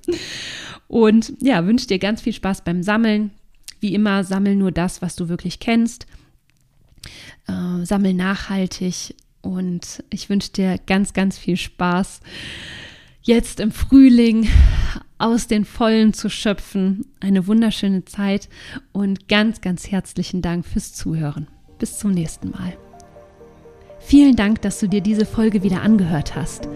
Und 0.87 1.33
ja, 1.41 1.65
wünsche 1.65 1.87
dir 1.87 1.99
ganz 1.99 2.21
viel 2.21 2.35
Spaß 2.35 2.63
beim 2.63 2.83
Sammeln. 2.83 3.31
Wie 3.81 3.95
immer, 3.95 4.23
sammel 4.23 4.55
nur 4.55 4.71
das, 4.71 5.01
was 5.01 5.17
du 5.17 5.31
wirklich 5.31 5.61
kennst. 5.61 6.07
Äh, 7.47 7.87
sammel 7.87 8.13
nachhaltig 8.13 9.15
und 9.41 10.05
ich 10.11 10.29
wünsche 10.29 10.53
dir 10.53 10.79
ganz, 10.87 11.15
ganz 11.15 11.39
viel 11.39 11.57
Spaß 11.57 12.21
jetzt 13.29 13.61
im 13.61 13.73
Frühling 13.73 14.49
aus 15.19 15.49
den 15.49 15.67
Vollen 15.67 16.15
zu 16.15 16.31
schöpfen. 16.31 17.05
Eine 17.21 17.47
wunderschöne 17.47 18.07
Zeit 18.07 18.49
und 18.93 19.29
ganz, 19.29 19.61
ganz 19.61 19.91
herzlichen 19.91 20.41
Dank 20.41 20.65
fürs 20.65 20.95
Zuhören. 20.95 21.47
Bis 21.79 21.99
zum 21.99 22.13
nächsten 22.13 22.51
Mal. 22.51 22.73
Vielen 24.01 24.35
Dank, 24.35 24.63
dass 24.63 24.81
du 24.81 24.89
dir 24.89 25.03
diese 25.03 25.27
Folge 25.27 25.63
wieder 25.63 25.83
angehört 25.83 26.37
hast. 26.37 26.71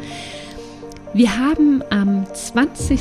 Wir 1.14 1.38
haben 1.38 1.82
am 1.88 2.26
20. 2.32 3.00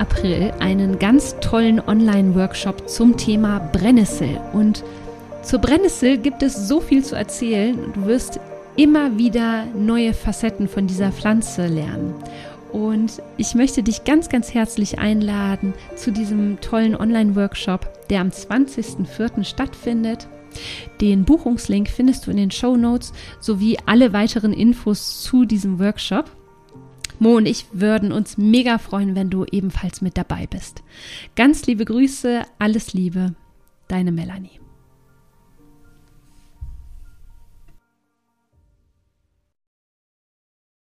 April 0.00 0.52
einen 0.58 0.98
ganz 0.98 1.36
tollen 1.40 1.78
Online-Workshop 1.78 2.88
zum 2.88 3.16
Thema 3.16 3.60
Brennnessel. 3.72 4.40
Und 4.52 4.82
zur 5.44 5.60
Brennnessel 5.60 6.18
gibt 6.18 6.42
es 6.42 6.66
so 6.66 6.80
viel 6.80 7.04
zu 7.04 7.14
erzählen. 7.14 7.78
Du 7.94 8.06
wirst 8.06 8.40
immer 8.76 9.18
wieder 9.18 9.66
neue 9.76 10.14
Facetten 10.14 10.66
von 10.66 10.86
dieser 10.86 11.12
Pflanze 11.12 11.66
lernen. 11.66 12.14
Und 12.72 13.22
ich 13.36 13.54
möchte 13.54 13.82
dich 13.82 14.04
ganz, 14.04 14.28
ganz 14.28 14.54
herzlich 14.54 14.98
einladen 14.98 15.74
zu 15.96 16.12
diesem 16.12 16.60
tollen 16.60 16.94
Online-Workshop, 16.94 18.08
der 18.08 18.20
am 18.20 18.28
20.04. 18.28 19.44
stattfindet. 19.44 20.28
Den 21.00 21.24
Buchungslink 21.24 21.88
findest 21.88 22.26
du 22.26 22.30
in 22.30 22.36
den 22.36 22.50
Show 22.50 22.76
Notes 22.76 23.12
sowie 23.40 23.78
alle 23.86 24.12
weiteren 24.12 24.52
Infos 24.52 25.22
zu 25.22 25.44
diesem 25.44 25.78
Workshop. 25.78 26.30
Mo 27.18 27.36
und 27.36 27.46
ich 27.46 27.66
würden 27.72 28.12
uns 28.12 28.38
mega 28.38 28.78
freuen, 28.78 29.14
wenn 29.14 29.30
du 29.30 29.44
ebenfalls 29.44 30.00
mit 30.00 30.16
dabei 30.16 30.46
bist. 30.46 30.82
Ganz 31.36 31.66
liebe 31.66 31.84
Grüße, 31.84 32.42
alles 32.58 32.94
Liebe, 32.94 33.34
deine 33.88 34.10
Melanie. 34.10 34.59